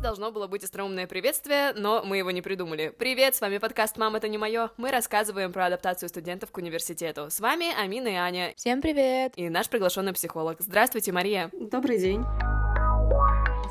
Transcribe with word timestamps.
должно 0.00 0.30
было 0.30 0.46
быть 0.46 0.64
остроумное 0.64 1.06
приветствие, 1.06 1.72
но 1.74 2.02
мы 2.02 2.18
его 2.18 2.30
не 2.30 2.42
придумали. 2.42 2.92
Привет, 2.98 3.34
с 3.34 3.40
вами 3.40 3.58
подкаст 3.58 3.96
«Мам, 3.96 4.16
это 4.16 4.28
не 4.28 4.38
мое». 4.38 4.70
Мы 4.76 4.90
рассказываем 4.90 5.52
про 5.52 5.66
адаптацию 5.66 6.08
студентов 6.08 6.50
к 6.50 6.56
университету. 6.56 7.30
С 7.30 7.40
вами 7.40 7.66
Амина 7.78 8.08
и 8.08 8.14
Аня. 8.14 8.54
Всем 8.56 8.80
привет! 8.80 9.32
И 9.36 9.48
наш 9.48 9.68
приглашенный 9.68 10.12
психолог. 10.12 10.56
Здравствуйте, 10.60 11.12
Мария. 11.12 11.50
Добрый 11.52 11.98
день. 11.98 12.24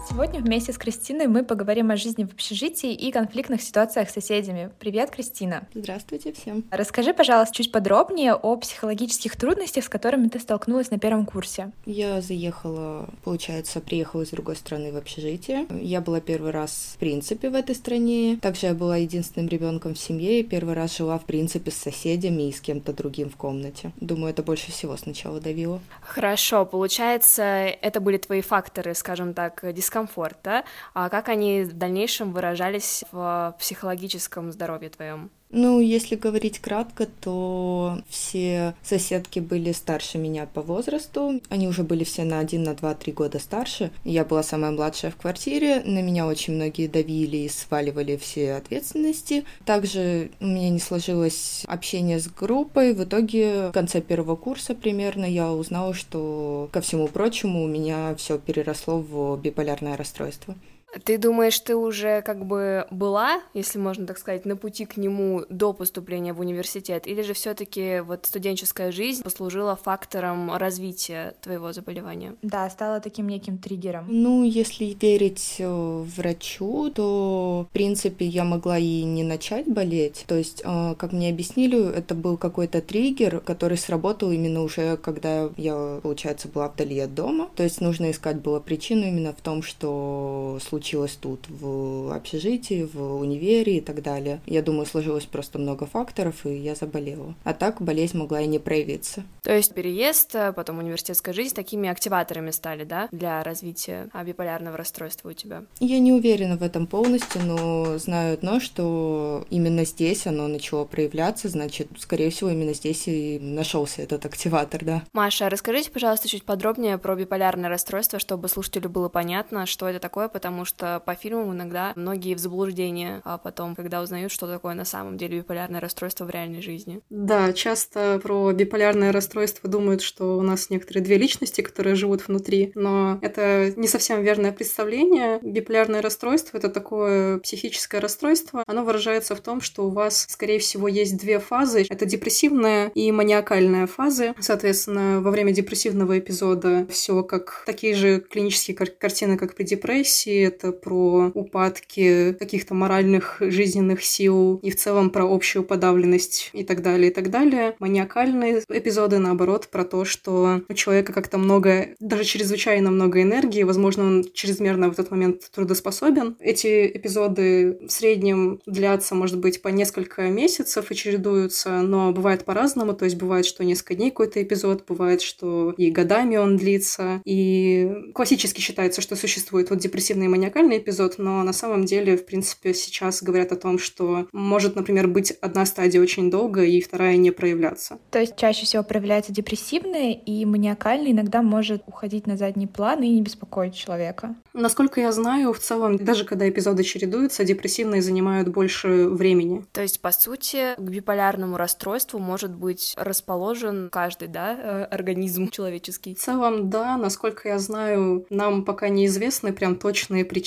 Сегодня 0.10 0.40
вместе 0.40 0.74
с 0.74 0.78
Кристиной 0.80 1.28
мы 1.28 1.44
поговорим 1.46 1.92
о 1.92 1.96
жизни 1.96 2.24
в 2.24 2.34
общежитии 2.34 2.92
и 2.92 3.12
конфликтных 3.12 3.62
ситуациях 3.62 4.10
с 4.10 4.14
соседями. 4.14 4.72
Привет, 4.80 5.12
Кристина. 5.12 5.68
Здравствуйте 5.76 6.34
всем. 6.34 6.66
Расскажи, 6.72 7.14
пожалуйста, 7.14 7.56
чуть 7.56 7.72
подробнее 7.72 8.34
о 8.34 8.58
психологических 8.58 9.36
трудностях, 9.36 9.84
с 9.84 9.90
которыми 9.90 10.28
ты 10.28 10.40
столкнулась 10.40 10.90
на 10.90 10.98
первом 10.98 11.28
курсе. 11.28 11.72
Я 11.86 12.22
заехала, 12.22 13.08
получается, 13.24 13.82
приехала 13.82 14.24
из 14.24 14.32
другой 14.32 14.56
страны 14.56 14.92
в 14.92 14.98
общежитие. 14.98 15.68
Я 15.80 16.02
была 16.02 16.20
первый 16.22 16.52
раз, 16.52 16.94
в 16.96 16.98
принципе, 16.98 17.52
в 17.52 17.56
этой 17.56 17.76
стране. 17.76 18.40
Также 18.42 18.66
я 18.66 18.74
была 18.74 18.98
единственным 18.98 19.48
ребенком 19.48 19.94
в 19.94 20.00
семье 20.00 20.40
и 20.40 20.44
первый 20.44 20.74
раз 20.74 20.98
жила, 20.98 21.20
в 21.20 21.26
принципе, 21.26 21.70
с 21.70 21.76
соседями 21.76 22.50
и 22.50 22.52
с 22.52 22.60
кем-то 22.62 22.94
другим 22.94 23.30
в 23.30 23.38
комнате. 23.38 23.92
Думаю, 24.02 24.32
это 24.32 24.42
больше 24.42 24.72
всего 24.72 24.98
сначала 24.98 25.40
давило. 25.40 25.80
Хорошо, 26.02 26.66
получается, 26.66 27.44
это 27.44 28.02
были 28.02 28.18
твои 28.18 28.42
факторы, 28.42 28.96
скажем 28.96 29.36
так, 29.36 29.64
дискомфорта 29.72 29.99
дискомфорта, 30.00 30.64
а 30.94 31.10
как 31.10 31.30
они 31.30 31.64
в 31.64 31.74
дальнейшем 31.74 32.32
выражались 32.32 33.04
в 33.12 33.56
психологическом 33.60 34.52
здоровье 34.52 34.90
твоем? 34.90 35.30
Ну, 35.52 35.80
если 35.80 36.16
говорить 36.16 36.60
кратко, 36.60 37.08
то 37.22 38.00
все 38.08 38.76
соседки 38.84 39.40
были 39.40 39.72
старше 39.72 40.20
меня 40.20 40.46
по 40.46 40.62
возрасту. 40.62 41.42
Они 41.50 41.68
уже 41.68 41.82
были 41.82 42.04
все 42.04 42.24
на 42.24 42.38
один, 42.38 42.62
на 42.64 42.76
два, 42.76 42.94
три 42.94 43.12
года 43.12 43.40
старше. 43.40 43.92
Я 44.04 44.26
была 44.26 44.44
самая 44.44 44.72
младшая 44.72 45.10
в 45.10 45.16
квартире. 45.16 45.82
На 45.84 46.04
меня 46.04 46.28
очень 46.28 46.54
многие 46.54 46.88
давили 46.88 47.38
и 47.38 47.50
сваливали 47.50 48.16
все 48.18 48.54
ответственности. 48.54 49.44
Также 49.66 50.30
у 50.40 50.46
меня 50.46 50.70
не 50.70 50.80
сложилось 50.80 51.64
общение 51.66 52.20
с 52.20 52.28
группой. 52.28 52.94
В 52.94 53.04
итоге 53.04 53.70
в 53.70 53.72
конце 53.72 54.02
первого 54.02 54.36
курса 54.36 54.76
примерно 54.76 55.26
я 55.26 55.52
узнала, 55.52 55.96
что, 55.96 56.70
ко 56.72 56.82
всему 56.82 57.08
прочему, 57.08 57.64
у 57.64 57.68
меня 57.68 58.14
все 58.18 58.38
переросло 58.38 59.00
в 59.00 59.38
биполярное 59.38 59.98
расстройство. 59.98 60.56
Ты 61.04 61.18
думаешь, 61.18 61.60
ты 61.60 61.76
уже 61.76 62.22
как 62.22 62.46
бы 62.46 62.88
была, 62.90 63.42
если 63.54 63.78
можно 63.78 64.08
так 64.08 64.18
сказать, 64.18 64.46
на 64.46 64.56
пути 64.56 64.86
к 64.86 64.98
нему 64.98 65.46
до 65.50 65.74
поступления 65.74 66.34
в 66.34 66.40
университет, 66.40 67.08
или 67.08 67.22
же 67.22 67.34
все-таки 67.34 68.00
вот 68.00 68.26
студенческая 68.26 68.92
жизнь 68.92 69.24
послужила 69.24 69.76
фактором 69.76 70.56
развития 70.56 71.36
твоего 71.42 71.74
заболевания? 71.74 72.36
Да, 72.42 72.70
стала 72.70 73.00
таким 73.00 73.28
неким 73.28 73.58
триггером. 73.58 74.06
Ну, 74.08 74.44
если 74.44 74.98
верить 75.00 75.58
э, 75.60 76.04
врачу, 76.16 76.92
то 76.94 77.68
в 77.70 77.74
принципе 77.74 78.26
я 78.26 78.44
могла 78.44 78.78
и 78.78 79.04
не 79.04 79.24
начать 79.24 79.68
болеть. 79.68 80.26
То 80.28 80.36
есть, 80.36 80.62
э, 80.64 80.96
как 80.98 81.12
мне 81.12 81.30
объяснили, 81.30 81.94
это 81.94 82.16
был 82.16 82.38
какой-то 82.38 82.82
триггер, 82.82 83.42
который 83.42 83.78
сработал 83.78 84.32
именно 84.32 84.64
уже, 84.64 84.98
когда 84.98 85.50
я, 85.58 86.00
получается, 86.02 86.48
была 86.48 86.70
вдали 86.70 87.00
от 87.00 87.14
дома. 87.14 87.50
То 87.56 87.64
есть 87.64 87.82
нужно 87.82 88.12
искать 88.12 88.38
было 88.38 88.60
причину 88.60 89.08
именно 89.08 89.34
в 89.34 89.42
том, 89.42 89.62
что 89.62 90.58
случилось 90.62 90.79
случилось 90.80 91.18
тут, 91.20 91.46
в 91.50 92.16
общежитии, 92.16 92.88
в 92.94 93.20
универе 93.20 93.78
и 93.78 93.82
так 93.82 94.02
далее. 94.02 94.40
Я 94.46 94.62
думаю, 94.62 94.86
сложилось 94.86 95.26
просто 95.26 95.60
много 95.60 95.86
факторов, 95.86 96.46
и 96.46 96.56
я 96.56 96.74
заболела. 96.74 97.36
А 97.44 97.54
так 97.54 97.82
болезнь 97.82 98.18
могла 98.18 98.40
и 98.40 98.48
не 98.48 98.60
проявиться. 98.60 99.24
То 99.44 99.54
есть 99.54 99.74
переезд, 99.74 100.36
а 100.36 100.54
потом 100.54 100.80
университетская 100.80 101.34
жизнь 101.34 101.54
такими 101.54 101.90
активаторами 101.90 102.52
стали, 102.52 102.86
да, 102.86 103.10
для 103.12 103.44
развития 103.44 104.10
биполярного 104.26 104.78
расстройства 104.78 105.30
у 105.30 105.34
тебя? 105.34 105.64
Я 105.82 106.00
не 106.00 106.14
уверена 106.14 106.56
в 106.56 106.64
этом 106.64 106.88
полностью, 106.88 107.42
но 107.44 107.98
знаю 107.98 108.36
одно, 108.36 108.62
что 108.62 109.46
именно 109.50 109.84
здесь 109.84 110.28
оно 110.28 110.48
начало 110.48 110.86
проявляться, 110.86 111.50
значит, 111.50 111.90
скорее 111.98 112.30
всего, 112.30 112.52
именно 112.52 112.74
здесь 112.74 113.04
и 113.08 113.38
нашелся 113.42 114.02
этот 114.02 114.26
активатор, 114.26 114.86
да. 114.86 115.04
Маша, 115.12 115.50
расскажите, 115.50 115.92
пожалуйста, 115.92 116.30
чуть 116.30 116.46
подробнее 116.46 116.98
про 116.98 117.16
биполярное 117.16 117.70
расстройство, 117.70 118.18
чтобы 118.18 118.48
слушателю 118.48 118.90
было 118.90 119.10
понятно, 119.10 119.66
что 119.66 119.90
это 119.90 120.00
такое, 120.00 120.30
потому 120.30 120.64
что 120.70 121.02
по 121.06 121.16
фильмам 121.16 121.54
иногда 121.54 121.92
многие 121.96 122.36
в 122.36 122.40
заблуждение, 122.40 123.22
а 123.26 123.38
потом, 123.38 123.76
когда 123.76 124.02
узнают, 124.02 124.32
что 124.32 124.48
такое 124.48 124.76
на 124.76 124.86
самом 124.86 125.18
деле 125.18 125.40
биполярное 125.40 125.82
расстройство 125.82 126.26
в 126.26 126.30
реальной 126.30 126.62
жизни. 126.62 127.02
Да, 127.10 127.52
часто 127.54 128.20
про 128.24 128.52
биполярное 128.54 129.12
расстройство 129.12 129.70
думают, 129.70 130.02
что 130.02 130.38
у 130.38 130.42
нас 130.42 130.70
некоторые 130.70 131.04
две 131.04 131.18
личности, 131.18 131.62
которые 131.62 131.96
живут 131.96 132.28
внутри, 132.28 132.72
но 132.76 133.20
это 133.22 133.74
не 133.76 133.88
совсем 133.88 134.22
верное 134.22 134.52
представление. 134.52 135.40
Биполярное 135.42 136.02
расстройство— 136.02 136.58
это 136.60 136.70
такое 136.70 137.40
психическое 137.40 138.00
расстройство. 138.00 138.64
Оно 138.68 138.84
выражается 138.84 139.36
в 139.36 139.42
том, 139.42 139.62
что 139.62 139.88
у 139.88 139.90
вас, 139.90 140.28
скорее 140.30 140.60
всего, 140.60 140.88
есть 140.88 141.18
две 141.18 141.40
фазы. 141.40 141.86
Это 141.90 142.06
депрессивная 142.06 142.92
и 142.94 143.12
маниакальная 143.12 143.88
фазы. 143.88 144.34
Соответственно, 144.40 145.22
во 145.22 145.32
время 145.32 145.52
депрессивного 145.52 146.20
эпизода 146.20 146.86
все 146.90 147.24
как 147.24 147.64
такие 147.66 147.96
же 147.96 148.20
клинические 148.20 148.78
кар- 148.78 148.90
картины, 148.90 149.38
как 149.38 149.56
при 149.56 149.64
депрессии 149.64 150.50
это 150.60 150.72
про 150.72 151.32
упадки 151.34 152.34
каких-то 152.34 152.74
моральных 152.74 153.38
жизненных 153.40 154.04
сил 154.04 154.60
и 154.62 154.72
в 154.72 154.76
целом 154.76 155.10
про 155.10 155.24
общую 155.26 155.64
подавленность 155.64 156.50
и 156.54 156.64
так 156.64 156.82
далее, 156.82 157.12
и 157.12 157.14
так 157.14 157.30
далее. 157.30 157.76
Маниакальные 157.80 158.64
эпизоды, 158.70 159.20
наоборот, 159.20 159.70
про 159.70 159.86
то, 159.86 160.06
что 160.06 160.62
у 160.68 160.74
человека 160.74 161.14
как-то 161.14 161.38
много, 161.38 161.90
даже 162.00 162.24
чрезвычайно 162.24 162.92
много 162.92 163.22
энергии, 163.22 163.64
возможно, 163.64 164.04
он 164.04 164.26
чрезмерно 164.34 164.90
в 164.90 164.94
этот 164.94 165.12
момент 165.12 165.50
трудоспособен. 165.52 166.36
Эти 166.40 166.88
эпизоды 166.88 167.80
в 167.88 167.90
среднем 167.90 168.62
длятся, 168.66 169.16
может 169.16 169.40
быть, 169.40 169.62
по 169.62 169.70
несколько 169.70 170.24
месяцев 170.24 170.92
и 170.92 170.96
чередуются, 170.96 171.82
но 171.82 172.12
бывает 172.12 172.44
по-разному, 172.44 172.94
то 172.94 173.06
есть 173.06 173.18
бывает, 173.18 173.46
что 173.46 173.64
несколько 173.64 173.96
дней 173.96 174.10
какой-то 174.10 174.44
эпизод, 174.44 174.84
бывает, 174.88 175.22
что 175.22 175.74
и 175.78 175.90
годами 175.90 176.36
он 176.38 176.58
длится, 176.58 177.22
и 177.24 178.12
классически 178.14 178.60
считается, 178.60 179.02
что 179.02 179.16
существует 179.16 179.70
вот 179.70 179.80
депрессивный 179.80 180.26
и 180.26 180.30
маниакальный 180.50 180.80
эпизод, 180.80 181.16
но 181.18 181.44
на 181.44 181.54
самом 181.54 181.86
деле, 181.86 182.18
в 182.18 182.26
принципе, 182.26 182.74
сейчас 182.74 183.22
говорят 183.22 183.52
о 183.52 183.56
том, 183.56 183.78
что 183.78 184.28
может, 184.32 184.76
например, 184.76 185.08
быть 185.08 185.32
одна 185.32 185.66
стадия 185.66 186.02
очень 186.02 186.32
долго 186.32 186.64
и 186.64 186.82
вторая 186.82 187.18
не 187.18 187.32
проявляться. 187.32 188.00
То 188.10 188.20
есть 188.20 188.36
чаще 188.36 188.66
всего 188.66 188.84
проявляется 188.84 189.32
депрессивная, 189.32 190.14
и 190.14 190.46
маниакальная 190.46 191.12
иногда 191.12 191.42
может 191.42 191.84
уходить 191.86 192.28
на 192.28 192.36
задний 192.36 192.68
план 192.68 193.04
и 193.04 193.10
не 193.10 193.22
беспокоить 193.22 193.76
человека. 193.76 194.36
Насколько 194.54 195.02
я 195.02 195.12
знаю, 195.12 195.54
в 195.54 195.60
целом, 195.60 195.98
даже 195.98 196.26
когда 196.26 196.50
эпизоды 196.50 196.84
чередуются, 196.84 197.44
депрессивные 197.44 198.02
занимают 198.02 198.48
больше 198.48 199.08
времени. 199.08 199.66
То 199.72 199.82
есть, 199.82 200.02
по 200.02 200.12
сути, 200.12 200.76
к 200.78 200.82
биполярному 200.82 201.58
расстройству 201.58 202.20
может 202.20 202.56
быть 202.56 202.96
расположен 202.98 203.90
каждый, 203.92 204.28
да, 204.28 204.58
э, 204.58 204.84
организм 204.86 205.50
человеческий? 205.50 206.16
В 206.16 206.20
целом, 206.20 206.70
да. 206.70 206.98
Насколько 206.98 207.50
я 207.50 207.60
знаю, 207.60 208.26
нам 208.30 208.66
пока 208.66 208.90
неизвестны 208.90 209.54
прям 209.54 209.76
точные 209.76 210.26
причины, 210.26 210.39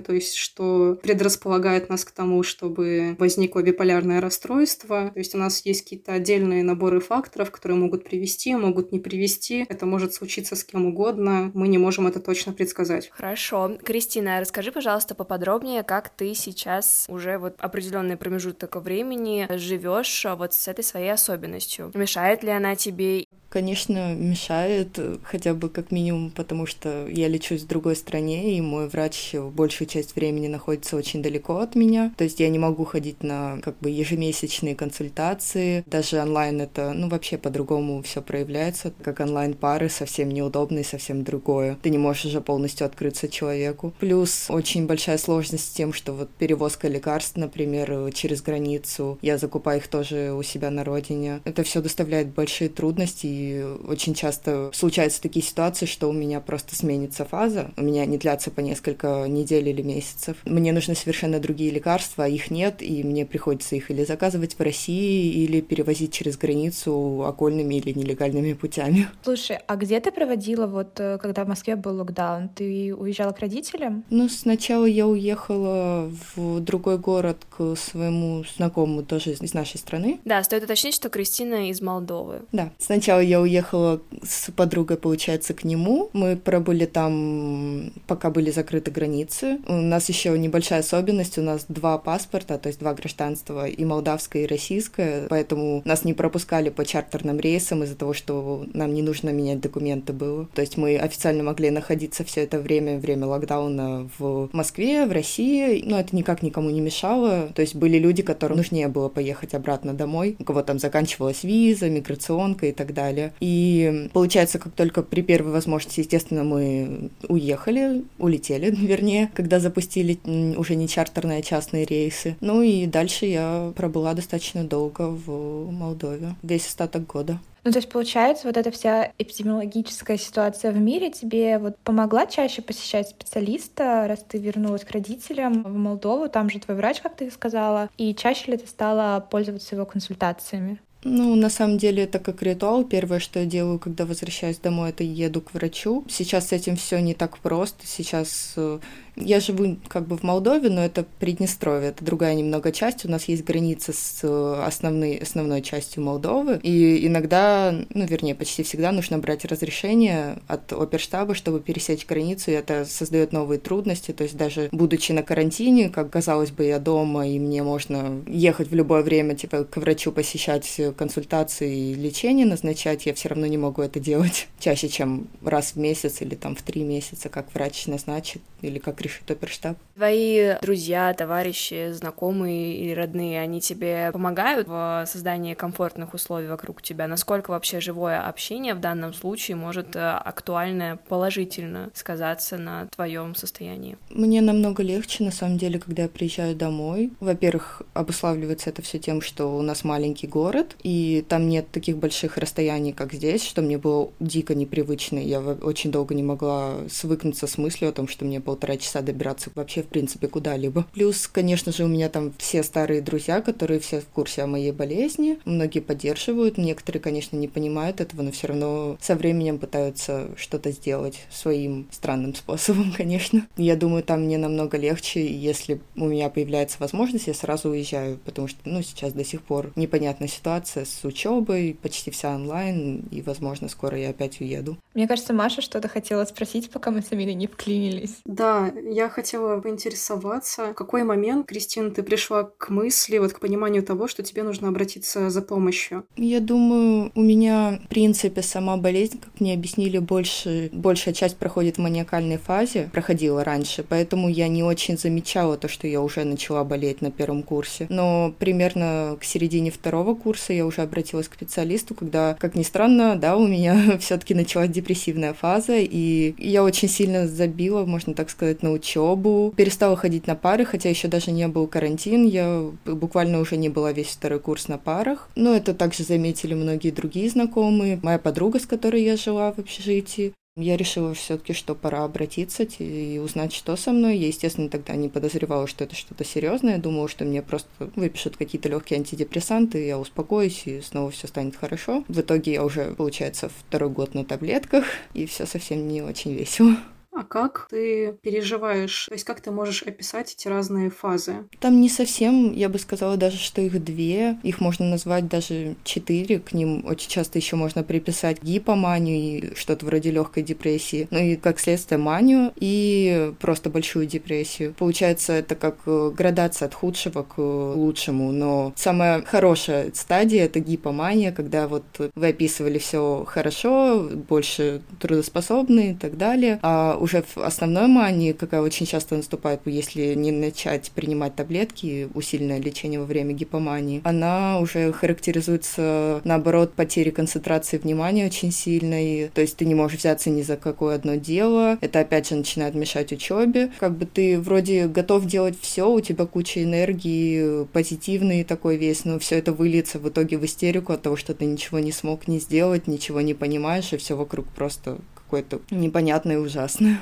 то 0.00 0.12
есть 0.12 0.34
что 0.34 0.98
предрасполагает 1.02 1.88
нас 1.88 2.04
к 2.04 2.10
тому, 2.10 2.42
чтобы 2.42 3.16
возникло 3.18 3.62
биполярное 3.62 4.20
расстройство. 4.20 5.10
То 5.12 5.18
есть 5.18 5.34
у 5.34 5.38
нас 5.38 5.64
есть 5.64 5.82
какие-то 5.82 6.12
отдельные 6.12 6.62
наборы 6.62 7.00
факторов, 7.00 7.50
которые 7.50 7.78
могут 7.78 8.04
привести, 8.04 8.54
могут 8.54 8.92
не 8.92 8.98
привести. 8.98 9.66
Это 9.68 9.86
может 9.86 10.14
случиться 10.14 10.56
с 10.56 10.64
кем 10.64 10.86
угодно. 10.86 11.50
Мы 11.54 11.68
не 11.68 11.78
можем 11.78 12.06
это 12.06 12.20
точно 12.20 12.52
предсказать. 12.52 13.10
Хорошо. 13.10 13.78
Кристина, 13.84 14.40
расскажи, 14.40 14.72
пожалуйста, 14.72 15.14
поподробнее, 15.14 15.82
как 15.82 16.08
ты 16.10 16.34
сейчас 16.34 17.06
уже 17.08 17.38
вот 17.38 17.54
определенный 17.58 18.16
промежуток 18.16 18.76
времени 18.76 19.46
живешь 19.56 20.26
вот 20.36 20.54
с 20.54 20.68
этой 20.68 20.84
своей 20.84 21.10
особенностью. 21.10 21.90
Мешает 21.94 22.42
ли 22.42 22.50
она 22.50 22.76
тебе? 22.76 23.24
Конечно, 23.50 24.14
мешает, 24.14 24.98
хотя 25.24 25.54
бы 25.54 25.68
как 25.68 25.90
минимум, 25.90 26.30
потому 26.30 26.66
что 26.66 27.06
я 27.08 27.26
лечусь 27.26 27.62
в 27.62 27.66
другой 27.66 27.96
стране, 27.96 28.56
и 28.56 28.60
мой 28.60 28.88
врач 28.88 29.34
большую 29.34 29.88
часть 29.88 30.14
времени 30.14 30.46
находится 30.46 30.96
очень 30.96 31.20
далеко 31.20 31.58
от 31.58 31.74
меня. 31.74 32.14
То 32.16 32.24
есть 32.24 32.38
я 32.38 32.48
не 32.48 32.60
могу 32.60 32.84
ходить 32.84 33.24
на 33.24 33.58
как 33.62 33.76
бы 33.80 33.90
ежемесячные 33.90 34.76
консультации. 34.76 35.84
Даже 35.86 36.22
онлайн 36.22 36.60
это, 36.60 36.92
ну, 36.92 37.08
вообще 37.08 37.38
по-другому 37.38 38.02
все 38.02 38.22
проявляется. 38.22 38.92
Как 39.02 39.18
онлайн-пары 39.18 39.88
совсем 39.88 40.30
неудобно 40.30 40.78
и 40.78 40.84
совсем 40.84 41.24
другое. 41.24 41.76
Ты 41.82 41.90
не 41.90 41.98
можешь 41.98 42.26
уже 42.26 42.40
полностью 42.40 42.86
открыться 42.86 43.28
человеку. 43.28 43.92
Плюс 43.98 44.46
очень 44.48 44.86
большая 44.86 45.18
сложность 45.18 45.70
с 45.70 45.72
тем, 45.72 45.92
что 45.92 46.12
вот 46.12 46.30
перевозка 46.30 46.86
лекарств, 46.86 47.36
например, 47.36 48.12
через 48.12 48.42
границу, 48.42 49.18
я 49.22 49.38
закупаю 49.38 49.80
их 49.80 49.88
тоже 49.88 50.32
у 50.32 50.44
себя 50.44 50.70
на 50.70 50.84
родине. 50.84 51.40
Это 51.44 51.64
все 51.64 51.82
доставляет 51.82 52.28
большие 52.28 52.70
трудности, 52.70 53.39
и 53.40 53.62
очень 53.86 54.14
часто 54.14 54.70
случаются 54.72 55.22
такие 55.22 55.44
ситуации, 55.44 55.86
что 55.86 56.08
у 56.08 56.12
меня 56.12 56.40
просто 56.40 56.74
сменится 56.74 57.24
фаза, 57.24 57.70
у 57.76 57.82
меня 57.82 58.04
не 58.06 58.18
длятся 58.18 58.50
по 58.50 58.60
несколько 58.60 59.26
недель 59.28 59.68
или 59.68 59.82
месяцев. 59.82 60.36
Мне 60.44 60.72
нужны 60.72 60.94
совершенно 60.94 61.40
другие 61.40 61.70
лекарства, 61.70 62.24
а 62.24 62.28
их 62.28 62.50
нет, 62.50 62.82
и 62.82 63.02
мне 63.02 63.24
приходится 63.24 63.76
их 63.76 63.90
или 63.90 64.04
заказывать 64.04 64.58
в 64.58 64.60
России, 64.62 65.32
или 65.44 65.60
перевозить 65.60 66.12
через 66.12 66.36
границу 66.36 67.24
окольными 67.26 67.76
или 67.76 67.98
нелегальными 67.98 68.52
путями. 68.52 69.08
Слушай, 69.22 69.58
а 69.66 69.76
где 69.76 70.00
ты 70.00 70.10
проводила, 70.12 70.66
вот 70.66 70.98
э, 71.00 71.18
когда 71.18 71.44
в 71.44 71.48
Москве 71.48 71.76
был 71.76 71.96
локдаун? 71.96 72.48
Ты 72.48 72.94
уезжала 72.94 73.32
к 73.32 73.38
родителям? 73.40 74.04
Ну, 74.10 74.28
сначала 74.28 74.84
я 74.84 75.06
уехала 75.06 76.10
в 76.34 76.60
другой 76.60 76.98
город 76.98 77.38
к 77.48 77.76
своему 77.76 78.44
знакомому, 78.56 79.02
тоже 79.02 79.32
из 79.32 79.54
нашей 79.54 79.78
страны. 79.78 80.20
Да, 80.24 80.42
стоит 80.42 80.64
уточнить, 80.64 80.94
что 80.94 81.08
Кристина 81.08 81.70
из 81.70 81.80
Молдовы. 81.80 82.42
Да. 82.52 82.72
Сначала 82.78 83.20
я 83.30 83.40
уехала 83.40 84.00
с 84.22 84.50
подругой, 84.50 84.96
получается, 84.96 85.54
к 85.54 85.64
нему. 85.64 86.10
Мы 86.12 86.36
пробыли 86.36 86.84
там, 86.84 87.92
пока 88.06 88.30
были 88.30 88.50
закрыты 88.50 88.90
границы. 88.90 89.60
У 89.68 89.74
нас 89.74 90.08
еще 90.08 90.36
небольшая 90.36 90.80
особенность, 90.80 91.38
у 91.38 91.42
нас 91.42 91.66
два 91.68 91.96
паспорта, 91.98 92.58
то 92.58 92.66
есть 92.68 92.80
два 92.80 92.92
гражданства, 92.92 93.68
и 93.68 93.84
молдавское, 93.84 94.42
и 94.42 94.46
российское, 94.46 95.26
поэтому 95.28 95.82
нас 95.84 96.04
не 96.04 96.12
пропускали 96.12 96.70
по 96.70 96.84
чартерным 96.84 97.38
рейсам 97.38 97.84
из-за 97.84 97.94
того, 97.94 98.14
что 98.14 98.66
нам 98.74 98.94
не 98.94 99.02
нужно 99.02 99.30
менять 99.30 99.60
документы 99.60 100.12
было. 100.12 100.48
То 100.54 100.62
есть 100.62 100.76
мы 100.76 100.96
официально 100.96 101.44
могли 101.44 101.70
находиться 101.70 102.24
все 102.24 102.42
это 102.42 102.58
время, 102.58 102.98
время 102.98 103.26
локдауна 103.26 104.10
в 104.18 104.50
Москве, 104.52 105.06
в 105.06 105.12
России, 105.12 105.82
но 105.86 106.00
это 106.00 106.16
никак 106.16 106.42
никому 106.42 106.70
не 106.70 106.80
мешало. 106.80 107.50
То 107.54 107.62
есть 107.62 107.76
были 107.76 107.98
люди, 107.98 108.22
которым 108.22 108.56
нужнее 108.56 108.88
было 108.88 109.08
поехать 109.08 109.54
обратно 109.54 109.94
домой, 109.94 110.34
у 110.40 110.44
кого 110.44 110.62
там 110.62 110.80
заканчивалась 110.80 111.44
виза, 111.44 111.88
миграционка 111.88 112.66
и 112.66 112.72
так 112.72 112.92
далее. 112.92 113.19
И 113.40 114.08
получается, 114.12 114.58
как 114.58 114.72
только 114.72 115.02
при 115.02 115.22
первой 115.22 115.52
возможности, 115.52 116.00
естественно, 116.00 116.44
мы 116.44 117.10
уехали, 117.28 118.04
улетели, 118.18 118.70
вернее, 118.74 119.30
когда 119.34 119.60
запустили 119.60 120.18
уже 120.56 120.74
не 120.74 120.88
чартерные, 120.88 121.40
а 121.40 121.42
частные 121.42 121.84
рейсы. 121.84 122.36
Ну 122.40 122.62
и 122.62 122.86
дальше 122.86 123.26
я 123.26 123.72
пробыла 123.76 124.14
достаточно 124.14 124.64
долго 124.64 125.02
в 125.08 125.70
Молдове, 125.70 126.34
весь 126.42 126.66
остаток 126.66 127.06
года. 127.06 127.38
Ну, 127.62 127.72
то 127.72 127.78
есть, 127.78 127.90
получается, 127.90 128.46
вот 128.46 128.56
эта 128.56 128.70
вся 128.70 129.12
эпидемиологическая 129.18 130.16
ситуация 130.16 130.72
в 130.72 130.78
мире 130.78 131.10
тебе 131.10 131.58
вот 131.58 131.76
помогла 131.78 132.26
чаще 132.26 132.62
посещать 132.62 133.10
специалиста, 133.10 134.06
раз 134.08 134.24
ты 134.26 134.38
вернулась 134.38 134.84
к 134.84 134.90
родителям 134.92 135.62
в 135.62 135.76
Молдову, 135.76 136.28
там 136.28 136.48
же 136.48 136.58
твой 136.58 136.76
врач, 136.76 137.00
как 137.02 137.16
ты 137.16 137.30
сказала, 137.30 137.90
и 137.98 138.14
чаще 138.14 138.52
ли 138.52 138.56
ты 138.56 138.66
стала 138.66 139.20
пользоваться 139.20 139.74
его 139.74 139.84
консультациями? 139.84 140.80
Ну, 141.02 141.34
на 141.34 141.48
самом 141.48 141.78
деле 141.78 142.02
это 142.02 142.18
как 142.18 142.42
ритуал. 142.42 142.84
Первое, 142.84 143.20
что 143.20 143.40
я 143.40 143.46
делаю, 143.46 143.78
когда 143.78 144.04
возвращаюсь 144.04 144.58
домой, 144.58 144.90
это 144.90 145.02
еду 145.02 145.40
к 145.40 145.54
врачу. 145.54 146.04
Сейчас 146.08 146.48
с 146.48 146.52
этим 146.52 146.76
все 146.76 147.00
не 147.00 147.14
так 147.14 147.38
просто. 147.38 147.86
Сейчас 147.86 148.52
э, 148.56 148.80
я 149.16 149.40
живу 149.40 149.76
как 149.88 150.06
бы 150.06 150.16
в 150.16 150.22
Молдове, 150.22 150.70
но 150.70 150.84
это 150.84 151.04
Приднестровье, 151.18 151.90
это 151.90 152.04
другая 152.04 152.34
немного 152.34 152.72
часть. 152.72 153.04
У 153.04 153.08
нас 153.08 153.24
есть 153.24 153.44
граница 153.44 153.92
с 153.92 154.20
э, 154.22 154.62
основной, 154.64 155.16
основной 155.16 155.62
частью 155.62 156.02
Молдовы. 156.02 156.60
И 156.62 157.06
иногда, 157.06 157.74
ну, 157.92 158.04
вернее, 158.04 158.34
почти 158.34 158.62
всегда 158.62 158.92
нужно 158.92 159.18
брать 159.18 159.44
разрешение 159.44 160.38
от 160.46 160.72
оперштаба, 160.72 161.34
чтобы 161.34 161.60
пересечь 161.60 162.06
границу, 162.06 162.50
и 162.50 162.54
это 162.54 162.84
создает 162.84 163.32
новые 163.32 163.58
трудности. 163.58 164.12
То 164.12 164.24
есть 164.24 164.36
даже 164.36 164.68
будучи 164.72 165.12
на 165.12 165.22
карантине, 165.22 165.90
как 165.90 166.10
казалось 166.10 166.50
бы, 166.50 166.64
я 166.64 166.78
дома, 166.78 167.26
и 167.26 167.38
мне 167.38 167.62
можно 167.62 168.22
ехать 168.26 168.70
в 168.70 168.74
любое 168.74 169.02
время, 169.02 169.34
типа, 169.34 169.64
к 169.64 169.76
врачу 169.76 170.12
посещать 170.12 170.80
консультации 170.96 171.90
и 171.90 171.94
лечение 171.94 172.46
назначать, 172.46 173.06
я 173.06 173.14
все 173.14 173.28
равно 173.28 173.46
не 173.46 173.58
могу 173.58 173.82
это 173.82 174.00
делать 174.00 174.48
чаще, 174.58 174.88
чем 174.88 175.28
раз 175.42 175.72
в 175.72 175.76
месяц 175.76 176.20
или 176.22 176.34
там 176.34 176.56
в 176.56 176.62
три 176.62 176.82
месяца, 176.82 177.28
как 177.28 177.52
врач 177.54 177.86
назначит 177.86 178.42
или 178.62 178.78
как 178.78 178.99
решит 179.00 179.30
оперштаб. 179.30 179.76
Твои 179.94 180.54
друзья, 180.62 181.12
товарищи, 181.14 181.92
знакомые 181.92 182.76
или 182.76 182.92
родные, 182.92 183.40
они 183.40 183.60
тебе 183.60 184.10
помогают 184.12 184.66
в 184.66 185.04
создании 185.06 185.54
комфортных 185.54 186.14
условий 186.14 186.48
вокруг 186.48 186.82
тебя? 186.82 187.06
Насколько 187.06 187.50
вообще 187.50 187.80
живое 187.80 188.26
общение 188.26 188.74
в 188.74 188.80
данном 188.80 189.12
случае 189.12 189.56
может 189.56 189.94
э, 189.96 190.00
актуально, 190.00 190.98
положительно 191.08 191.90
сказаться 191.94 192.56
на 192.58 192.86
твоем 192.86 193.34
состоянии? 193.34 193.98
Мне 194.10 194.40
намного 194.40 194.82
легче, 194.82 195.24
на 195.24 195.30
самом 195.30 195.58
деле, 195.58 195.78
когда 195.78 196.04
я 196.04 196.08
приезжаю 196.08 196.56
домой. 196.56 197.12
Во-первых, 197.20 197.82
обуславливается 197.94 198.70
это 198.70 198.82
все 198.82 198.98
тем, 198.98 199.20
что 199.20 199.56
у 199.56 199.62
нас 199.62 199.84
маленький 199.84 200.26
город, 200.26 200.76
и 200.82 201.24
там 201.28 201.48
нет 201.48 201.70
таких 201.70 201.98
больших 201.98 202.38
расстояний, 202.38 202.92
как 202.92 203.12
здесь, 203.12 203.44
что 203.44 203.62
мне 203.62 203.78
было 203.78 204.10
дико 204.18 204.54
непривычно. 204.54 205.18
Я 205.18 205.40
очень 205.40 205.92
долго 205.92 206.14
не 206.14 206.22
могла 206.22 206.88
свыкнуться 206.88 207.46
с 207.46 207.58
мыслью 207.58 207.90
о 207.90 207.92
том, 207.92 208.08
что 208.08 208.24
мне 208.24 208.40
полтора 208.40 208.76
часа 208.76 208.89
добираться 209.00 209.50
вообще, 209.54 209.82
в 209.82 209.86
принципе, 209.86 210.28
куда-либо. 210.28 210.84
Плюс, 210.92 211.26
конечно 211.28 211.72
же, 211.72 211.84
у 211.84 211.88
меня 211.88 212.08
там 212.08 212.32
все 212.38 212.62
старые 212.62 213.00
друзья, 213.00 213.40
которые 213.40 213.80
все 213.80 214.00
в 214.00 214.06
курсе 214.06 214.42
о 214.42 214.46
моей 214.46 214.72
болезни. 214.72 215.38
Многие 215.44 215.80
поддерживают, 215.80 216.58
некоторые, 216.58 217.00
конечно, 217.00 217.36
не 217.36 217.48
понимают 217.48 218.00
этого, 218.00 218.22
но 218.22 218.32
все 218.32 218.48
равно 218.48 218.96
со 219.00 219.14
временем 219.14 219.58
пытаются 219.58 220.28
что-то 220.36 220.72
сделать 220.72 221.20
своим 221.30 221.86
странным 221.90 222.34
способом, 222.34 222.92
конечно. 222.96 223.46
Я 223.56 223.76
думаю, 223.76 224.02
там 224.02 224.24
мне 224.24 224.38
намного 224.38 224.76
легче, 224.76 225.26
если 225.26 225.80
у 225.96 226.06
меня 226.06 226.28
появляется 226.28 226.78
возможность, 226.80 227.28
я 227.28 227.34
сразу 227.34 227.70
уезжаю, 227.70 228.18
потому 228.24 228.48
что, 228.48 228.58
ну, 228.64 228.82
сейчас 228.82 229.12
до 229.12 229.24
сих 229.24 229.42
пор 229.42 229.72
непонятная 229.76 230.28
ситуация 230.28 230.84
с 230.84 231.04
учебой, 231.04 231.76
почти 231.80 232.10
вся 232.10 232.34
онлайн, 232.34 233.04
и, 233.10 233.22
возможно, 233.22 233.68
скоро 233.68 233.98
я 233.98 234.10
опять 234.10 234.40
уеду. 234.40 234.76
Мне 234.94 235.06
кажется, 235.06 235.32
Маша 235.32 235.62
что-то 235.62 235.88
хотела 235.88 236.24
спросить, 236.24 236.70
пока 236.70 236.90
мы 236.90 237.02
с 237.02 237.12
Амилей 237.12 237.34
не 237.34 237.46
вклинились. 237.46 238.18
Да, 238.24 238.72
я 238.84 239.08
хотела 239.08 239.60
поинтересоваться, 239.60 240.72
в 240.72 240.74
какой 240.74 241.04
момент, 241.04 241.46
Кристина, 241.46 241.90
ты 241.90 242.02
пришла 242.02 242.44
к 242.44 242.70
мысли, 242.70 243.18
вот 243.18 243.32
к 243.32 243.40
пониманию 243.40 243.82
того, 243.82 244.08
что 244.08 244.22
тебе 244.22 244.42
нужно 244.42 244.68
обратиться 244.68 245.30
за 245.30 245.42
помощью? 245.42 246.04
Я 246.16 246.40
думаю, 246.40 247.12
у 247.14 247.20
меня, 247.20 247.80
в 247.84 247.88
принципе, 247.88 248.42
сама 248.42 248.76
болезнь, 248.76 249.20
как 249.20 249.40
мне 249.40 249.54
объяснили, 249.54 249.98
больше, 249.98 250.70
большая 250.72 251.14
часть 251.14 251.36
проходит 251.36 251.76
в 251.76 251.80
маниакальной 251.80 252.38
фазе, 252.38 252.90
проходила 252.92 253.44
раньше, 253.44 253.84
поэтому 253.88 254.28
я 254.28 254.48
не 254.48 254.62
очень 254.62 254.98
замечала 254.98 255.56
то, 255.56 255.68
что 255.68 255.86
я 255.86 256.00
уже 256.00 256.24
начала 256.24 256.64
болеть 256.64 257.00
на 257.00 257.10
первом 257.10 257.42
курсе. 257.42 257.86
Но 257.88 258.34
примерно 258.38 259.16
к 259.20 259.24
середине 259.24 259.70
второго 259.70 260.14
курса 260.14 260.52
я 260.52 260.66
уже 260.66 260.82
обратилась 260.82 261.28
к 261.28 261.34
специалисту, 261.34 261.94
когда, 261.94 262.36
как 262.38 262.54
ни 262.54 262.62
странно, 262.62 263.16
да, 263.16 263.36
у 263.36 263.46
меня 263.46 263.98
все-таки 264.00 264.34
началась 264.34 264.70
депрессивная 264.70 265.34
фаза, 265.34 265.76
и 265.76 266.34
я 266.38 266.62
очень 266.62 266.88
сильно 266.88 267.26
забила, 267.26 267.84
можно 267.84 268.14
так 268.14 268.30
сказать, 268.30 268.62
на 268.62 268.69
учебу, 268.72 269.52
перестала 269.56 269.96
ходить 269.96 270.26
на 270.26 270.34
пары, 270.34 270.64
хотя 270.64 270.88
еще 270.88 271.08
даже 271.08 271.30
не 271.30 271.46
был 271.48 271.66
карантин, 271.66 272.26
я 272.26 272.64
буквально 272.84 273.40
уже 273.40 273.56
не 273.56 273.68
была 273.68 273.92
весь 273.92 274.08
второй 274.08 274.40
курс 274.40 274.68
на 274.68 274.78
парах. 274.78 275.28
Но 275.36 275.54
это 275.54 275.74
также 275.74 276.02
заметили 276.02 276.54
многие 276.54 276.90
другие 276.90 277.28
знакомые. 277.30 277.98
Моя 278.02 278.18
подруга, 278.18 278.58
с 278.58 278.66
которой 278.66 279.02
я 279.02 279.16
жила 279.16 279.52
в 279.52 279.58
общежитии, 279.58 280.32
я 280.56 280.76
решила 280.76 281.14
все-таки, 281.14 281.52
что 281.52 281.74
пора 281.74 282.04
обратиться 282.04 282.64
и 282.64 283.18
узнать, 283.18 283.52
что 283.52 283.76
со 283.76 283.92
мной. 283.92 284.18
Я, 284.18 284.26
естественно, 284.26 284.68
тогда 284.68 284.94
не 284.94 285.08
подозревала, 285.08 285.66
что 285.66 285.84
это 285.84 285.94
что-то 285.94 286.24
серьезное. 286.24 286.78
Думала, 286.78 287.08
что 287.08 287.24
мне 287.24 287.40
просто 287.40 287.68
выпишут 287.94 288.36
какие-то 288.36 288.68
легкие 288.68 288.98
антидепрессанты, 288.98 289.86
я 289.86 289.98
успокоюсь, 289.98 290.62
и 290.66 290.80
снова 290.80 291.10
все 291.12 291.28
станет 291.28 291.56
хорошо. 291.56 292.04
В 292.08 292.20
итоге 292.20 292.52
я 292.52 292.64
уже, 292.64 292.94
получается, 292.94 293.48
второй 293.48 293.90
год 293.90 294.14
на 294.14 294.24
таблетках, 294.24 294.84
и 295.14 295.24
все 295.26 295.46
совсем 295.46 295.86
не 295.86 296.02
очень 296.02 296.34
весело. 296.34 296.76
А 297.12 297.24
как 297.24 297.66
ты 297.70 298.16
переживаешь? 298.22 299.06
То 299.06 299.14
есть 299.14 299.24
как 299.24 299.40
ты 299.40 299.50
можешь 299.50 299.82
описать 299.82 300.32
эти 300.32 300.46
разные 300.46 300.90
фазы? 300.90 301.48
Там 301.58 301.80
не 301.80 301.88
совсем, 301.88 302.52
я 302.52 302.68
бы 302.68 302.78
сказала 302.78 303.16
даже, 303.16 303.36
что 303.36 303.60
их 303.60 303.82
две. 303.82 304.38
Их 304.42 304.60
можно 304.60 304.86
назвать 304.86 305.28
даже 305.28 305.76
четыре. 305.82 306.38
К 306.38 306.52
ним 306.52 306.84
очень 306.86 307.10
часто 307.10 307.38
еще 307.38 307.56
можно 307.56 307.82
приписать 307.82 308.42
гипоманию 308.42 309.16
и 309.16 309.54
что-то 309.56 309.86
вроде 309.86 310.10
легкой 310.12 310.44
депрессии. 310.44 311.08
Ну 311.10 311.18
и 311.18 311.36
как 311.36 311.58
следствие 311.58 311.98
манию 311.98 312.52
и 312.56 313.32
просто 313.40 313.70
большую 313.70 314.06
депрессию. 314.06 314.74
Получается, 314.78 315.32
это 315.32 315.56
как 315.56 315.78
э, 315.86 316.12
градация 316.16 316.66
от 316.66 316.74
худшего 316.74 317.22
к 317.22 317.38
лучшему. 317.38 318.30
Но 318.30 318.72
самая 318.76 319.22
хорошая 319.22 319.90
стадия 319.94 320.44
это 320.44 320.60
гипомания, 320.60 321.32
когда 321.32 321.66
вот 321.66 321.84
вы 322.14 322.28
описывали 322.28 322.78
все 322.78 323.24
хорошо, 323.26 324.08
больше 324.28 324.82
трудоспособны 325.00 325.92
и 325.92 325.94
так 325.94 326.16
далее. 326.16 326.60
А 326.62 326.99
уже 327.00 327.22
в 327.22 327.38
основной 327.38 327.86
мании, 327.86 328.32
какая 328.32 328.60
очень 328.60 328.86
часто 328.86 329.16
наступает, 329.16 329.60
если 329.64 330.14
не 330.14 330.32
начать 330.32 330.90
принимать 330.94 331.34
таблетки, 331.34 332.08
усиленное 332.14 332.60
лечение 332.60 333.00
во 333.00 333.06
время 333.06 333.32
гипомании, 333.32 334.00
она 334.04 334.60
уже 334.60 334.92
характеризуется, 334.92 336.20
наоборот, 336.24 336.74
потерей 336.74 337.10
концентрации 337.10 337.78
внимания 337.78 338.26
очень 338.26 338.52
сильной, 338.52 339.30
то 339.32 339.40
есть 339.40 339.56
ты 339.56 339.64
не 339.64 339.74
можешь 339.74 339.98
взяться 339.98 340.30
ни 340.30 340.42
за 340.42 340.56
какое 340.56 340.96
одно 340.96 341.16
дело, 341.16 341.78
это 341.80 342.00
опять 342.00 342.28
же 342.28 342.36
начинает 342.36 342.74
мешать 342.74 343.12
учебе, 343.12 343.70
как 343.78 343.96
бы 343.96 344.06
ты 344.06 344.38
вроде 344.38 344.86
готов 344.86 345.26
делать 345.26 345.58
все, 345.60 345.90
у 345.90 346.00
тебя 346.00 346.26
куча 346.26 346.62
энергии, 346.62 347.64
позитивный 347.66 348.44
такой 348.44 348.76
весь, 348.76 349.04
но 349.04 349.18
все 349.18 349.36
это 349.38 349.52
выльется 349.52 349.98
в 349.98 350.08
итоге 350.08 350.38
в 350.38 350.44
истерику 350.44 350.92
от 350.92 351.02
того, 351.02 351.16
что 351.16 351.34
ты 351.34 351.44
ничего 351.44 351.78
не 351.78 351.92
смог 351.92 352.28
не 352.28 352.38
сделать, 352.38 352.86
ничего 352.86 353.20
не 353.20 353.34
понимаешь, 353.34 353.92
и 353.92 353.96
все 353.96 354.16
вокруг 354.16 354.46
просто 354.48 354.98
какое-то 355.30 355.60
непонятное 355.70 356.36
и 356.36 356.38
ужасное. 356.38 357.00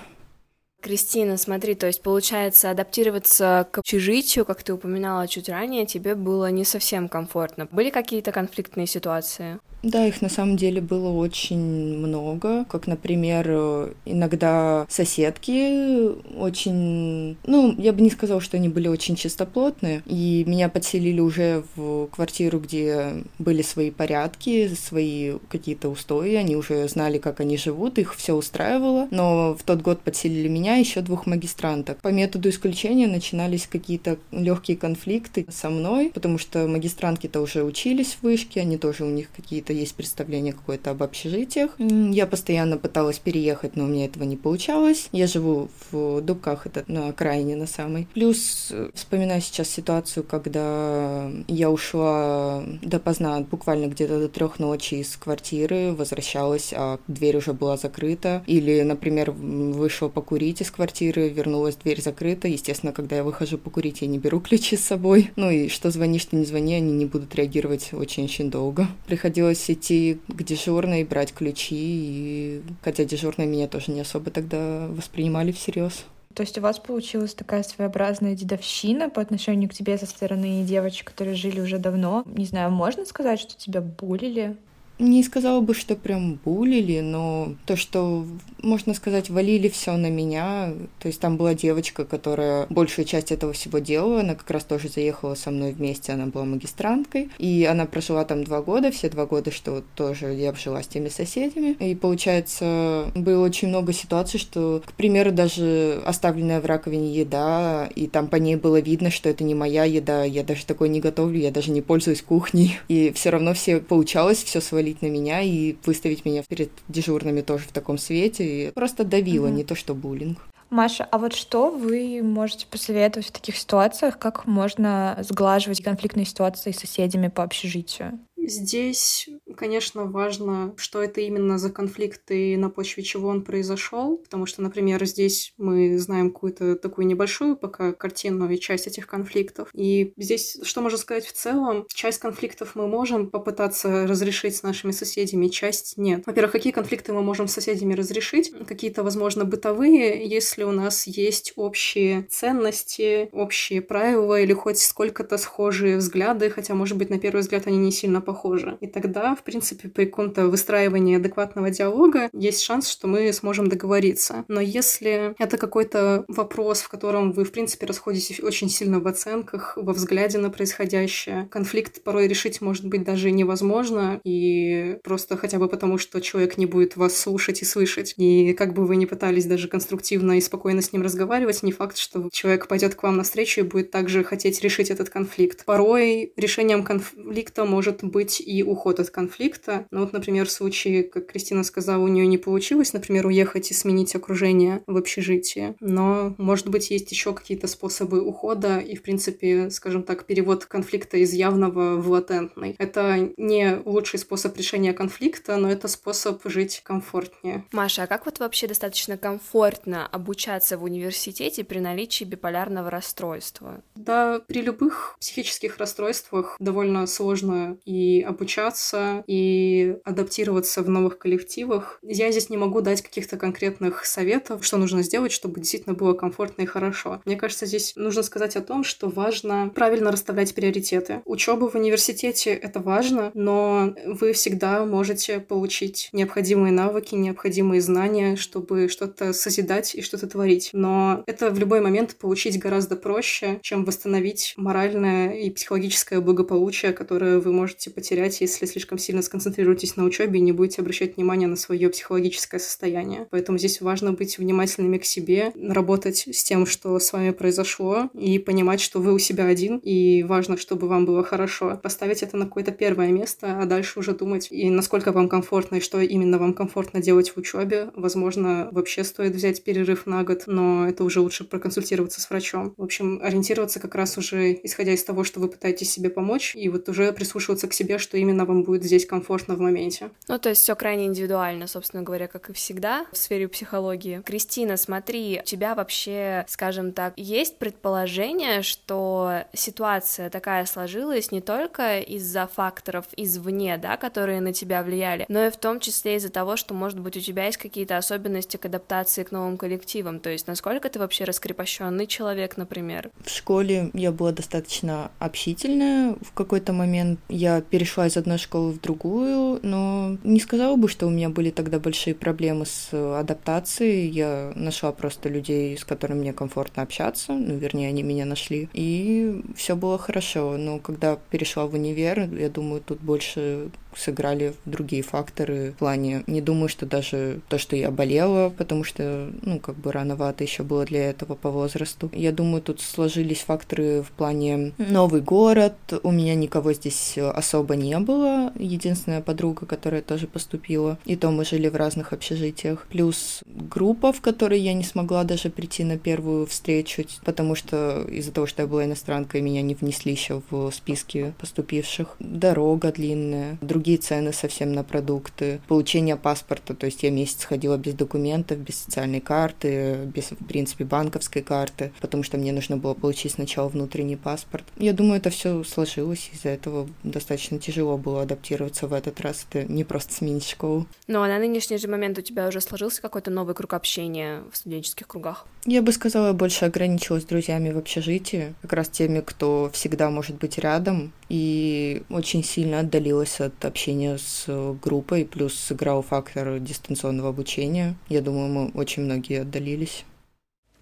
Кристина, 0.82 1.38
смотри, 1.38 1.75
то 1.75 1.87
есть 1.87 2.02
получается 2.02 2.70
адаптироваться 2.70 3.66
к 3.73 3.78
общежитию, 3.78 4.44
как 4.44 4.62
ты 4.62 4.75
упоминала 4.75 5.26
чуть 5.26 5.49
ранее, 5.49 5.87
тебе 5.87 6.14
было 6.14 6.50
не 6.50 6.64
совсем 6.64 7.08
комфортно. 7.08 7.66
Были 7.73 7.90
какие-то 7.90 8.30
конфликтные 8.30 8.87
ситуации? 8.87 9.58
Да, 9.82 10.06
их 10.06 10.23
на 10.23 10.28
самом 10.28 10.56
деле 10.56 10.80
было 10.80 11.11
очень 11.11 11.58
много. 11.99 12.64
Как, 12.64 12.87
например, 12.87 13.94
иногда 14.04 14.87
соседки 14.88 16.37
очень... 16.37 17.37
Ну, 17.47 17.75
я 17.78 17.92
бы 17.92 18.00
не 18.00 18.11
сказала, 18.11 18.40
что 18.40 18.56
они 18.56 18.68
были 18.68 18.88
очень 18.88 19.14
чистоплотные. 19.14 20.02
И 20.06 20.44
меня 20.47 20.68
подселили 20.68 21.20
уже 21.20 21.62
в 21.76 22.06
квартиру, 22.08 22.58
где 22.58 23.25
были 23.38 23.62
свои 23.62 23.90
порядки, 23.90 24.68
свои 24.75 25.35
какие-то 25.49 25.88
устои. 25.88 26.35
Они 26.35 26.56
уже 26.56 26.88
знали, 26.88 27.18
как 27.18 27.40
они 27.40 27.56
живут, 27.56 27.99
их 27.99 28.16
все 28.16 28.35
устраивало. 28.35 29.06
Но 29.11 29.54
в 29.54 29.62
тот 29.62 29.82
год 29.82 30.00
подселили 30.00 30.49
меня 30.49 30.76
еще 30.76 31.02
двух 31.02 31.26
магистранток. 31.26 32.00
По 32.02 32.08
методу 32.08 32.49
исключения 32.49 33.06
начинались 33.06 33.68
какие-то 33.68 34.18
легкие 34.32 34.76
конфликты 34.76 35.47
со 35.49 35.70
мной, 35.70 36.11
потому 36.12 36.38
что 36.38 36.66
магистрантки-то 36.66 37.40
уже 37.40 37.62
учились 37.62 38.14
в 38.14 38.25
вышке, 38.25 38.61
они 38.61 38.76
тоже 38.76 39.04
у 39.04 39.11
них 39.11 39.28
какие-то 39.35 39.67
что 39.68 39.75
есть 39.75 39.96
представление 39.96 40.54
какое-то 40.54 40.92
об 40.92 41.02
общежитиях. 41.02 41.72
Я 41.78 42.26
постоянно 42.26 42.78
пыталась 42.78 43.18
переехать, 43.18 43.76
но 43.76 43.84
у 43.84 43.87
меня 43.87 44.06
этого 44.06 44.25
не 44.25 44.38
получалось. 44.38 45.10
Я 45.12 45.26
живу 45.26 45.68
в 45.90 46.22
Дубках, 46.22 46.66
это 46.66 46.84
на 46.88 47.08
окраине 47.08 47.54
на 47.54 47.66
самой. 47.66 48.08
Плюс 48.14 48.68
э, 48.70 48.88
вспоминаю 48.94 49.42
сейчас 49.42 49.68
ситуацию, 49.68 50.25
когда 50.25 51.30
я 51.48 51.70
ушла 51.70 52.64
допоздна, 52.80 53.40
буквально 53.40 53.88
где-то 53.88 54.18
до 54.18 54.28
трех 54.30 54.58
ночи 54.58 54.94
из 54.94 55.14
квартиры, 55.18 55.92
возвращалась, 55.92 56.72
а 56.75 56.98
дверь 57.06 57.37
уже 57.37 57.52
была 57.52 57.76
закрыта. 57.76 58.42
Или, 58.46 58.80
например, 58.80 59.32
вышла 59.32 60.08
покурить 60.08 60.62
из 60.62 60.70
квартиры, 60.70 61.28
вернулась, 61.28 61.76
дверь 61.76 62.00
закрыта. 62.00 62.48
Естественно, 62.48 62.92
когда 62.92 63.16
я 63.16 63.22
выхожу 63.22 63.58
покурить, 63.58 64.00
я 64.00 64.08
не 64.08 64.18
беру 64.18 64.40
ключи 64.48 64.78
с 64.78 64.84
собой. 64.84 65.30
Ну 65.37 65.50
и 65.50 65.68
что 65.68 65.90
звонишь, 65.90 66.22
что 66.22 66.37
не 66.37 66.46
звони, 66.46 66.75
они 66.75 66.92
не 66.92 67.04
будут 67.04 67.34
реагировать 67.34 67.90
очень-очень 67.92 68.50
долго. 68.50 68.88
Приходилось 69.06 69.57
пришлось 69.58 69.70
идти 69.70 70.20
к 70.28 70.42
дежурной, 70.42 71.04
брать 71.04 71.32
ключи, 71.32 71.76
и 71.76 72.62
хотя 72.82 73.04
дежурные 73.04 73.46
меня 73.48 73.68
тоже 73.68 73.90
не 73.92 74.00
особо 74.00 74.30
тогда 74.30 74.86
воспринимали 74.88 75.52
всерьез. 75.52 76.04
То 76.34 76.42
есть 76.42 76.56
у 76.58 76.60
вас 76.60 76.78
получилась 76.78 77.34
такая 77.34 77.62
своеобразная 77.62 78.34
дедовщина 78.34 79.10
по 79.10 79.20
отношению 79.20 79.68
к 79.68 79.74
тебе 79.74 79.98
со 79.98 80.06
стороны 80.06 80.62
девочек, 80.62 81.08
которые 81.08 81.34
жили 81.34 81.60
уже 81.60 81.78
давно. 81.78 82.22
Не 82.26 82.44
знаю, 82.44 82.70
можно 82.70 83.04
сказать, 83.04 83.40
что 83.40 83.56
тебя 83.56 83.80
булили? 83.80 84.56
Не 84.98 85.22
сказала 85.22 85.60
бы, 85.60 85.74
что 85.74 85.94
прям 85.94 86.40
булили, 86.44 87.00
но 87.00 87.54
то, 87.66 87.76
что, 87.76 88.26
можно 88.62 88.94
сказать, 88.94 89.30
валили 89.30 89.68
все 89.68 89.96
на 89.96 90.10
меня. 90.10 90.72
То 90.98 91.06
есть 91.06 91.20
там 91.20 91.36
была 91.36 91.54
девочка, 91.54 92.04
которая 92.04 92.66
большую 92.68 93.04
часть 93.04 93.30
этого 93.30 93.52
всего 93.52 93.78
делала. 93.78 94.20
Она 94.20 94.34
как 94.34 94.50
раз 94.50 94.64
тоже 94.64 94.88
заехала 94.88 95.36
со 95.36 95.52
мной 95.52 95.72
вместе, 95.72 96.12
она 96.12 96.26
была 96.26 96.44
магистранткой. 96.44 97.30
И 97.38 97.64
она 97.64 97.86
прожила 97.86 98.24
там 98.24 98.42
два 98.42 98.60
года, 98.60 98.90
все 98.90 99.08
два 99.08 99.26
года, 99.26 99.52
что 99.52 99.84
тоже 99.94 100.34
я 100.34 100.52
жила 100.54 100.82
с 100.82 100.88
теми 100.88 101.08
соседями. 101.08 101.76
И 101.78 101.94
получается, 101.94 103.12
было 103.14 103.44
очень 103.44 103.68
много 103.68 103.92
ситуаций, 103.92 104.40
что, 104.40 104.82
к 104.84 104.92
примеру, 104.94 105.30
даже 105.30 106.02
оставленная 106.04 106.60
в 106.60 106.66
раковине 106.66 107.14
еда, 107.14 107.88
и 107.94 108.08
там 108.08 108.26
по 108.26 108.36
ней 108.36 108.56
было 108.56 108.80
видно, 108.80 109.10
что 109.10 109.28
это 109.28 109.44
не 109.44 109.54
моя 109.54 109.84
еда, 109.84 110.24
я 110.24 110.42
даже 110.42 110.66
такой 110.66 110.88
не 110.88 111.00
готовлю, 111.00 111.38
я 111.38 111.52
даже 111.52 111.70
не 111.70 111.82
пользуюсь 111.82 112.22
кухней. 112.22 112.78
И 112.88 113.12
все 113.14 113.30
равно 113.30 113.54
все 113.54 113.78
получалось, 113.78 114.42
все 114.42 114.60
свалили 114.60 114.88
свалить 114.88 115.02
на 115.02 115.07
меня 115.07 115.40
и 115.40 115.76
выставить 115.85 116.25
меня 116.25 116.42
перед 116.42 116.71
дежурными 116.88 117.42
тоже 117.42 117.64
в 117.64 117.73
таком 117.73 117.99
свете. 117.99 118.45
И 118.45 118.71
просто 118.73 119.04
давило, 119.04 119.47
угу. 119.47 119.54
не 119.54 119.64
то 119.64 119.75
что 119.75 119.95
буллинг. 119.95 120.38
Маша, 120.71 121.04
а 121.11 121.18
вот 121.18 121.35
что 121.35 121.71
вы 121.71 122.21
можете 122.23 122.66
посоветовать 122.66 123.28
в 123.28 123.33
таких 123.33 123.57
ситуациях, 123.57 124.18
как 124.18 124.47
можно 124.47 125.16
сглаживать 125.21 125.83
конфликтные 125.83 126.26
ситуации 126.26 126.73
с 126.73 126.80
соседями 126.80 127.28
по 127.28 127.42
общежитию? 127.42 128.18
Здесь, 128.47 129.28
конечно, 129.57 130.04
важно, 130.04 130.73
что 130.76 131.02
это 131.02 131.21
именно 131.21 131.59
за 131.59 131.71
конфликт 131.71 132.30
и 132.30 132.57
на 132.57 132.71
почве 132.71 133.02
чего 133.02 133.28
он 133.28 133.42
произошел, 133.42 134.16
потому 134.16 134.47
что, 134.47 134.62
например, 134.62 135.04
здесь 135.04 135.52
мы 135.59 135.99
знаем 135.99 136.30
какую-то 136.30 136.76
такую 136.76 137.07
небольшую 137.07 137.57
пока 137.57 137.92
картинную 137.92 138.57
часть 138.59 138.87
этих 138.87 139.07
конфликтов. 139.07 139.68
И 139.75 140.12
здесь, 140.16 140.59
что 140.62 140.80
можно 140.80 140.99
сказать 140.99 141.26
в 141.26 141.33
целом, 141.33 141.87
часть 141.92 142.21
конфликтов 142.21 142.75
мы 142.75 142.87
можем 142.87 143.28
попытаться 143.28 144.07
разрешить 144.07 144.57
с 144.57 144.62
нашими 144.62 144.92
соседями, 144.92 145.49
часть 145.49 145.99
нет. 145.99 146.26
Во-первых, 146.26 146.52
какие 146.52 146.73
конфликты 146.73 147.12
мы 147.12 147.23
можем 147.23 147.49
с 147.49 147.52
соседями 147.52 147.95
разрешить? 147.95 148.52
Какие-то, 148.66 149.02
возможно, 149.02 149.45
бытовые, 149.45 150.26
если 150.26 150.62
у 150.62 150.71
нас 150.73 151.07
есть 151.07 151.52
общие 151.57 152.23
ценности, 152.30 153.28
общие 153.33 153.83
правила 153.83 154.40
или 154.40 154.52
хоть 154.52 154.78
сколько-то 154.78 155.38
схожие 155.38 155.97
взгляды, 155.97 156.50
хотя, 156.50 156.75
может 156.75 156.97
быть, 156.97 157.11
на 157.11 157.18
первый 157.18 157.40
взгляд 157.40 157.66
они 157.66 157.78
не 157.78 157.90
сильно 157.90 158.21
похожи. 158.28 158.76
И 158.82 158.87
тогда, 158.87 159.35
в 159.35 159.42
принципе, 159.42 159.88
при 159.88 160.04
каком-то 160.04 160.49
выстраивании 160.49 161.16
адекватного 161.16 161.70
диалога 161.70 162.28
есть 162.35 162.62
шанс, 162.62 162.87
что 162.90 163.08
мы 163.08 163.32
сможем 163.32 163.68
договориться. 163.70 164.44
Но 164.49 164.61
если 164.61 165.35
это 165.38 165.56
какой-то 165.56 166.26
вопрос, 166.28 166.82
в 166.82 166.90
котором 166.90 167.32
вы, 167.32 167.44
в 167.44 167.52
принципе, 167.52 167.87
расходитесь 167.87 168.40
очень 168.40 168.68
сильно 168.68 169.00
в 169.00 169.06
оценках, 169.06 169.78
во 169.80 169.94
взгляде 169.94 170.37
на 170.37 170.50
происходящее, 170.50 171.49
конфликт 171.50 172.02
порой 172.02 172.28
решить 172.28 172.61
может 172.61 172.85
быть 172.85 173.02
даже 173.02 173.30
невозможно, 173.30 174.20
и 174.25 174.99
просто 175.02 175.38
хотя 175.38 175.58
бы 175.58 175.66
потому, 175.66 175.97
что 175.97 176.20
человек 176.20 176.58
не 176.58 176.66
будет 176.66 176.97
вас 176.97 177.16
слушать 177.16 177.62
и 177.62 177.64
слышать. 177.64 178.12
И 178.18 178.52
как 178.52 178.75
бы 178.75 178.85
вы 178.85 178.97
ни 178.97 179.06
пытались 179.06 179.47
даже 179.47 179.68
конструктивно 179.68 180.37
и 180.37 180.42
спокойно 180.42 180.82
с 180.82 180.92
ним 180.92 181.00
разговаривать, 181.00 181.62
не 181.62 181.73
факт, 181.73 181.97
что 181.97 182.28
человек 182.30 182.68
пойдет 182.68 182.94
к 182.94 183.02
вам 183.02 183.16
навстречу 183.16 183.61
и 183.61 183.64
будет 183.64 183.90
также 183.90 184.23
хотеть 184.23 184.61
решить 184.61 184.90
этот 184.90 185.08
конфликт. 185.08 185.64
Порой 185.64 186.35
решением 186.37 186.85
конфликта 186.85 187.64
может 187.64 188.04
быть 188.04 188.17
быть 188.18 188.42
и 188.44 188.64
уход 188.64 188.98
от 188.98 189.10
конфликта. 189.10 189.87
Ну 189.92 190.00
вот, 190.00 190.12
например, 190.12 190.48
в 190.48 190.50
случае, 190.50 191.04
как 191.04 191.26
Кристина 191.26 191.62
сказала, 191.62 192.02
у 192.02 192.08
нее 192.08 192.26
не 192.26 192.37
получилось, 192.37 192.92
например, 192.92 193.26
уехать 193.26 193.70
и 193.70 193.75
сменить 193.75 194.16
окружение 194.16 194.82
в 194.88 194.96
общежитии. 194.96 195.76
Но, 195.78 196.34
может 196.37 196.68
быть, 196.68 196.90
есть 196.90 197.12
еще 197.12 197.32
какие-то 197.32 197.68
способы 197.68 198.20
ухода 198.20 198.80
и, 198.80 198.96
в 198.96 199.02
принципе, 199.02 199.70
скажем 199.70 200.02
так, 200.02 200.25
перевод 200.25 200.64
конфликта 200.64 201.18
из 201.18 201.32
явного 201.32 201.94
в 201.96 202.10
латентный. 202.10 202.75
Это 202.78 203.30
не 203.37 203.80
лучший 203.84 204.18
способ 204.18 204.56
решения 204.56 204.92
конфликта, 204.92 205.56
но 205.56 205.70
это 205.70 205.87
способ 205.87 206.40
жить 206.44 206.80
комфортнее. 206.82 207.64
Маша, 207.70 208.02
а 208.02 208.06
как 208.08 208.26
вот 208.26 208.40
вообще 208.40 208.66
достаточно 208.66 209.16
комфортно 209.16 210.08
обучаться 210.08 210.76
в 210.76 210.82
университете 210.82 211.62
при 211.62 211.78
наличии 211.78 212.25
биполярного 212.25 212.90
расстройства? 212.90 213.80
Да, 213.94 214.40
при 214.48 214.60
любых 214.62 215.16
психических 215.20 215.78
расстройствах 215.78 216.56
довольно 216.58 217.06
сложно 217.06 217.76
и 217.84 218.07
обучаться, 218.26 219.24
и 219.26 219.96
адаптироваться 220.04 220.82
в 220.82 220.88
новых 220.88 221.18
коллективах. 221.18 221.98
Я 222.02 222.30
здесь 222.30 222.50
не 222.50 222.56
могу 222.56 222.80
дать 222.80 223.02
каких-то 223.02 223.36
конкретных 223.36 224.04
советов, 224.04 224.64
что 224.64 224.76
нужно 224.76 225.02
сделать, 225.02 225.32
чтобы 225.32 225.60
действительно 225.60 225.94
было 225.94 226.14
комфортно 226.14 226.62
и 226.62 226.66
хорошо. 226.66 227.20
Мне 227.24 227.36
кажется, 227.36 227.66
здесь 227.66 227.92
нужно 227.96 228.22
сказать 228.22 228.56
о 228.56 228.62
том, 228.62 228.84
что 228.84 229.08
важно 229.08 229.70
правильно 229.74 230.10
расставлять 230.10 230.54
приоритеты. 230.54 231.22
Учеба 231.24 231.68
в 231.68 231.74
университете— 231.74 232.50
это 232.62 232.80
важно, 232.80 233.30
но 233.34 233.94
вы 234.06 234.32
всегда 234.32 234.84
можете 234.84 235.40
получить 235.40 236.08
необходимые 236.12 236.72
навыки, 236.72 237.14
необходимые 237.14 237.80
знания, 237.80 238.36
чтобы 238.36 238.88
что-то 238.88 239.32
созидать 239.32 239.94
и 239.94 240.02
что-то 240.02 240.26
творить. 240.26 240.70
Но 240.72 241.22
это 241.26 241.50
в 241.50 241.58
любой 241.58 241.80
момент 241.80 242.16
получить 242.16 242.58
гораздо 242.58 242.96
проще, 242.96 243.58
чем 243.62 243.84
восстановить 243.84 244.54
моральное 244.56 245.34
и 245.34 245.50
психологическое 245.50 246.20
благополучие, 246.20 246.92
которое 246.92 247.38
вы 247.38 247.52
можете 247.52 247.90
потерять, 247.98 248.40
если 248.40 248.64
слишком 248.64 248.96
сильно 248.96 249.22
сконцентрируетесь 249.22 249.96
на 249.96 250.04
учебе 250.04 250.38
и 250.38 250.42
не 250.42 250.52
будете 250.52 250.82
обращать 250.82 251.16
внимание 251.16 251.48
на 251.48 251.56
свое 251.56 251.88
психологическое 251.88 252.60
состояние. 252.60 253.26
Поэтому 253.32 253.58
здесь 253.58 253.80
важно 253.80 254.12
быть 254.12 254.38
внимательными 254.38 254.98
к 254.98 255.04
себе, 255.04 255.50
работать 255.56 256.28
с 256.32 256.44
тем, 256.44 256.64
что 256.64 257.00
с 257.00 257.12
вами 257.12 257.30
произошло, 257.30 258.08
и 258.14 258.38
понимать, 258.38 258.80
что 258.80 259.00
вы 259.00 259.12
у 259.12 259.18
себя 259.18 259.46
один, 259.46 259.78
и 259.78 260.22
важно, 260.22 260.56
чтобы 260.56 260.86
вам 260.86 261.06
было 261.06 261.24
хорошо. 261.24 261.80
Поставить 261.82 262.22
это 262.22 262.36
на 262.36 262.44
какое-то 262.44 262.70
первое 262.70 263.08
место, 263.08 263.58
а 263.60 263.66
дальше 263.66 263.98
уже 263.98 264.12
думать, 264.12 264.46
и 264.52 264.70
насколько 264.70 265.10
вам 265.10 265.28
комфортно, 265.28 265.76
и 265.76 265.80
что 265.80 266.00
именно 266.00 266.38
вам 266.38 266.54
комфортно 266.54 267.02
делать 267.02 267.30
в 267.30 267.36
учебе. 267.36 267.90
Возможно, 267.96 268.68
вообще 268.70 269.02
стоит 269.02 269.34
взять 269.34 269.64
перерыв 269.64 270.06
на 270.06 270.22
год, 270.22 270.44
но 270.46 270.88
это 270.88 271.02
уже 271.02 271.20
лучше 271.20 271.42
проконсультироваться 271.42 272.20
с 272.20 272.30
врачом. 272.30 272.74
В 272.76 272.82
общем, 272.84 273.18
ориентироваться 273.22 273.80
как 273.80 273.96
раз 273.96 274.16
уже 274.18 274.52
исходя 274.62 274.92
из 274.92 275.02
того, 275.02 275.24
что 275.24 275.40
вы 275.40 275.48
пытаетесь 275.48 275.90
себе 275.90 276.10
помочь, 276.10 276.54
и 276.54 276.68
вот 276.68 276.88
уже 276.88 277.12
прислушиваться 277.12 277.66
к 277.66 277.72
себе, 277.72 277.88
что 277.97 278.18
именно 278.18 278.45
вам 278.45 278.64
будет 278.64 278.85
здесь 278.85 279.07
комфортно 279.07 279.54
в 279.54 279.61
моменте. 279.61 280.11
Ну, 280.28 280.38
то 280.38 280.50
есть 280.50 280.62
все 280.62 280.76
крайне 280.76 281.07
индивидуально, 281.07 281.66
собственно 281.66 282.02
говоря, 282.02 282.28
как 282.28 282.50
и 282.50 282.52
всегда 282.52 283.07
в 283.12 283.16
сфере 283.16 283.49
психологии. 283.49 284.21
Кристина, 284.25 284.76
смотри, 284.76 285.40
у 285.40 285.45
тебя 285.47 285.75
вообще, 285.75 286.45
скажем 286.49 286.92
так, 286.92 287.14
есть 287.16 287.59
предположение, 287.59 288.62
что 288.62 289.45
ситуация 289.54 290.28
такая 290.28 290.66
сложилась 290.66 291.33
не 291.33 291.40
только 291.40 292.00
из-за 292.00 292.47
факторов 292.47 293.07
извне, 293.16 293.78
да, 293.78 293.97
которые 293.97 294.40
на 294.40 294.52
тебя 294.52 294.83
влияли, 294.83 295.25
но 295.28 295.47
и 295.47 295.50
в 295.50 295.57
том 295.57 295.80
числе 295.80 296.16
из-за 296.16 296.30
того, 296.30 296.57
что, 296.57 296.75
может 296.75 296.99
быть, 296.99 297.16
у 297.16 297.21
тебя 297.21 297.47
есть 297.47 297.59
какие-то 297.59 297.97
особенности 297.97 298.57
к 298.57 298.66
адаптации 298.66 299.23
к 299.23 299.30
новым 299.30 299.57
коллективам, 299.57 300.21
то 300.21 300.30
есть 300.30 300.47
насколько 300.47 300.88
ты 300.88 300.99
вообще 300.99 301.25
раскрепощенный 301.25 302.07
человек, 302.07 302.57
например? 302.57 303.11
В 303.25 303.30
школе 303.30 303.90
я 303.95 304.12
была 304.12 304.33
достаточно 304.33 305.11
общительная. 305.18 306.16
В 306.21 306.33
какой-то 306.33 306.73
момент 306.73 307.21
я 307.28 307.61
перешла 307.78 308.08
из 308.08 308.16
одной 308.16 308.38
школы 308.38 308.73
в 308.73 308.80
другую, 308.80 309.61
но 309.62 310.18
не 310.25 310.40
сказала 310.40 310.75
бы, 310.75 310.88
что 310.88 311.06
у 311.06 311.11
меня 311.11 311.28
были 311.28 311.50
тогда 311.50 311.78
большие 311.78 312.12
проблемы 312.12 312.66
с 312.66 312.88
адаптацией. 312.92 314.08
Я 314.08 314.50
нашла 314.56 314.90
просто 314.90 315.28
людей, 315.28 315.78
с 315.78 315.85
которыми 315.85 316.18
мне 316.18 316.32
комфортно 316.32 316.82
общаться, 316.82 317.35
ну, 317.35 317.56
вернее, 317.56 317.90
они 317.90 318.02
меня 318.02 318.25
нашли. 318.25 318.68
И 318.73 319.44
все 319.54 319.76
было 319.76 319.97
хорошо. 319.97 320.56
Но 320.56 320.80
когда 320.80 321.16
перешла 321.30 321.66
в 321.66 321.75
универ, 321.75 322.28
я 322.35 322.50
думаю, 322.50 322.82
тут 322.85 323.00
больше 323.00 323.70
сыграли 323.98 324.54
другие 324.64 325.02
факторы 325.02 325.72
в 325.72 325.78
плане. 325.78 326.24
Не 326.26 326.40
думаю, 326.40 326.68
что 326.68 326.86
даже 326.86 327.40
то, 327.48 327.58
что 327.58 327.76
я 327.76 327.90
болела, 327.90 328.50
потому 328.50 328.84
что, 328.84 329.30
ну, 329.42 329.58
как 329.58 329.76
бы 329.76 329.92
рановато 329.92 330.44
еще 330.44 330.62
было 330.62 330.84
для 330.84 331.10
этого 331.10 331.34
по 331.34 331.50
возрасту. 331.50 332.10
Я 332.12 332.32
думаю, 332.32 332.62
тут 332.62 332.80
сложились 332.80 333.40
факторы 333.40 334.02
в 334.02 334.10
плане 334.10 334.72
новый 334.78 335.20
город. 335.20 335.74
У 336.02 336.10
меня 336.10 336.34
никого 336.34 336.72
здесь 336.72 337.18
особо 337.18 337.76
не 337.76 337.98
было. 337.98 338.52
Единственная 338.58 339.20
подруга, 339.20 339.66
которая 339.66 340.02
тоже 340.02 340.26
поступила. 340.26 340.98
И 341.04 341.16
то 341.16 341.30
мы 341.30 341.44
жили 341.44 341.68
в 341.68 341.76
разных 341.76 342.12
общежитиях. 342.12 342.86
Плюс 342.90 343.40
группа, 343.46 344.12
в 344.12 344.20
которой 344.20 344.60
я 344.60 344.74
не 344.74 344.84
смогла 344.84 345.24
даже 345.24 345.50
прийти 345.50 345.84
на 345.84 345.98
первую 345.98 346.46
встречу, 346.46 347.04
потому 347.24 347.54
что 347.54 348.04
из-за 348.08 348.32
того, 348.32 348.46
что 348.46 348.62
я 348.62 348.68
была 348.68 348.84
иностранкой, 348.84 349.40
меня 349.40 349.62
не 349.62 349.74
внесли 349.74 350.12
еще 350.12 350.42
в 350.50 350.70
списки 350.70 351.32
поступивших. 351.38 352.16
Дорога 352.18 352.92
длинная, 352.92 353.56
другие 353.62 353.88
другие 353.88 353.99
цены 353.99 354.35
совсем 354.35 354.73
на 354.73 354.85
продукты, 354.85 355.61
получение 355.66 356.16
паспорта, 356.16 356.75
то 356.75 356.85
есть 356.85 357.02
я 357.02 357.11
месяц 357.11 357.45
ходила 357.45 357.78
без 357.78 357.95
документов, 357.95 358.59
без 358.59 358.76
социальной 358.85 359.21
карты, 359.21 360.11
без, 360.14 360.30
в 360.30 360.45
принципе, 360.47 360.85
банковской 360.85 361.40
карты, 361.40 361.90
потому 362.00 362.23
что 362.23 362.37
мне 362.37 362.52
нужно 362.52 362.76
было 362.76 362.92
получить 362.92 363.33
сначала 363.33 363.68
внутренний 363.68 364.16
паспорт. 364.16 364.64
Я 364.76 364.92
думаю, 364.92 365.16
это 365.21 365.30
все 365.30 365.64
сложилось, 365.64 366.30
из-за 366.35 366.50
этого 366.50 366.87
достаточно 367.02 367.59
тяжело 367.59 367.97
было 367.97 368.23
адаптироваться 368.23 368.87
в 368.87 368.92
этот 368.92 369.21
раз, 369.23 369.47
это 369.50 369.73
не 369.73 369.85
просто 369.85 370.12
сменить 370.12 370.47
школу. 370.47 370.87
Ну, 371.07 371.23
а 371.23 371.28
на 371.28 371.38
нынешний 371.38 371.78
же 371.78 371.88
момент 371.88 372.18
у 372.18 372.23
тебя 372.23 372.49
уже 372.49 372.61
сложился 372.61 373.00
какой-то 373.00 373.30
новый 373.30 373.54
круг 373.54 373.73
общения 373.73 374.42
в 374.52 374.57
студенческих 374.59 375.07
кругах? 375.07 375.47
Я 375.64 375.80
бы 375.80 375.92
сказала, 375.92 376.35
больше 376.35 376.66
ограничилась 376.66 377.25
друзьями 377.25 377.73
в 377.73 377.78
общежитии, 377.78 378.54
как 378.61 378.75
раз 378.75 378.88
теми, 378.88 379.21
кто 379.21 379.71
всегда 379.73 380.11
может 380.11 380.37
быть 380.37 380.59
рядом, 380.59 381.12
и 381.28 382.02
очень 382.11 382.42
сильно 382.42 382.80
отдалилась 382.80 383.40
от 383.40 383.64
общения 383.68 384.18
с 384.18 384.46
группой, 384.82 385.25
плюс 385.25 385.54
сыграл 385.54 386.02
фактор 386.02 386.58
дистанционного 386.58 387.28
обучения. 387.28 387.94
Я 388.08 388.20
думаю, 388.20 388.48
мы 388.48 388.70
очень 388.75 389.04
многие 389.04 389.42
отдалились. 389.42 390.04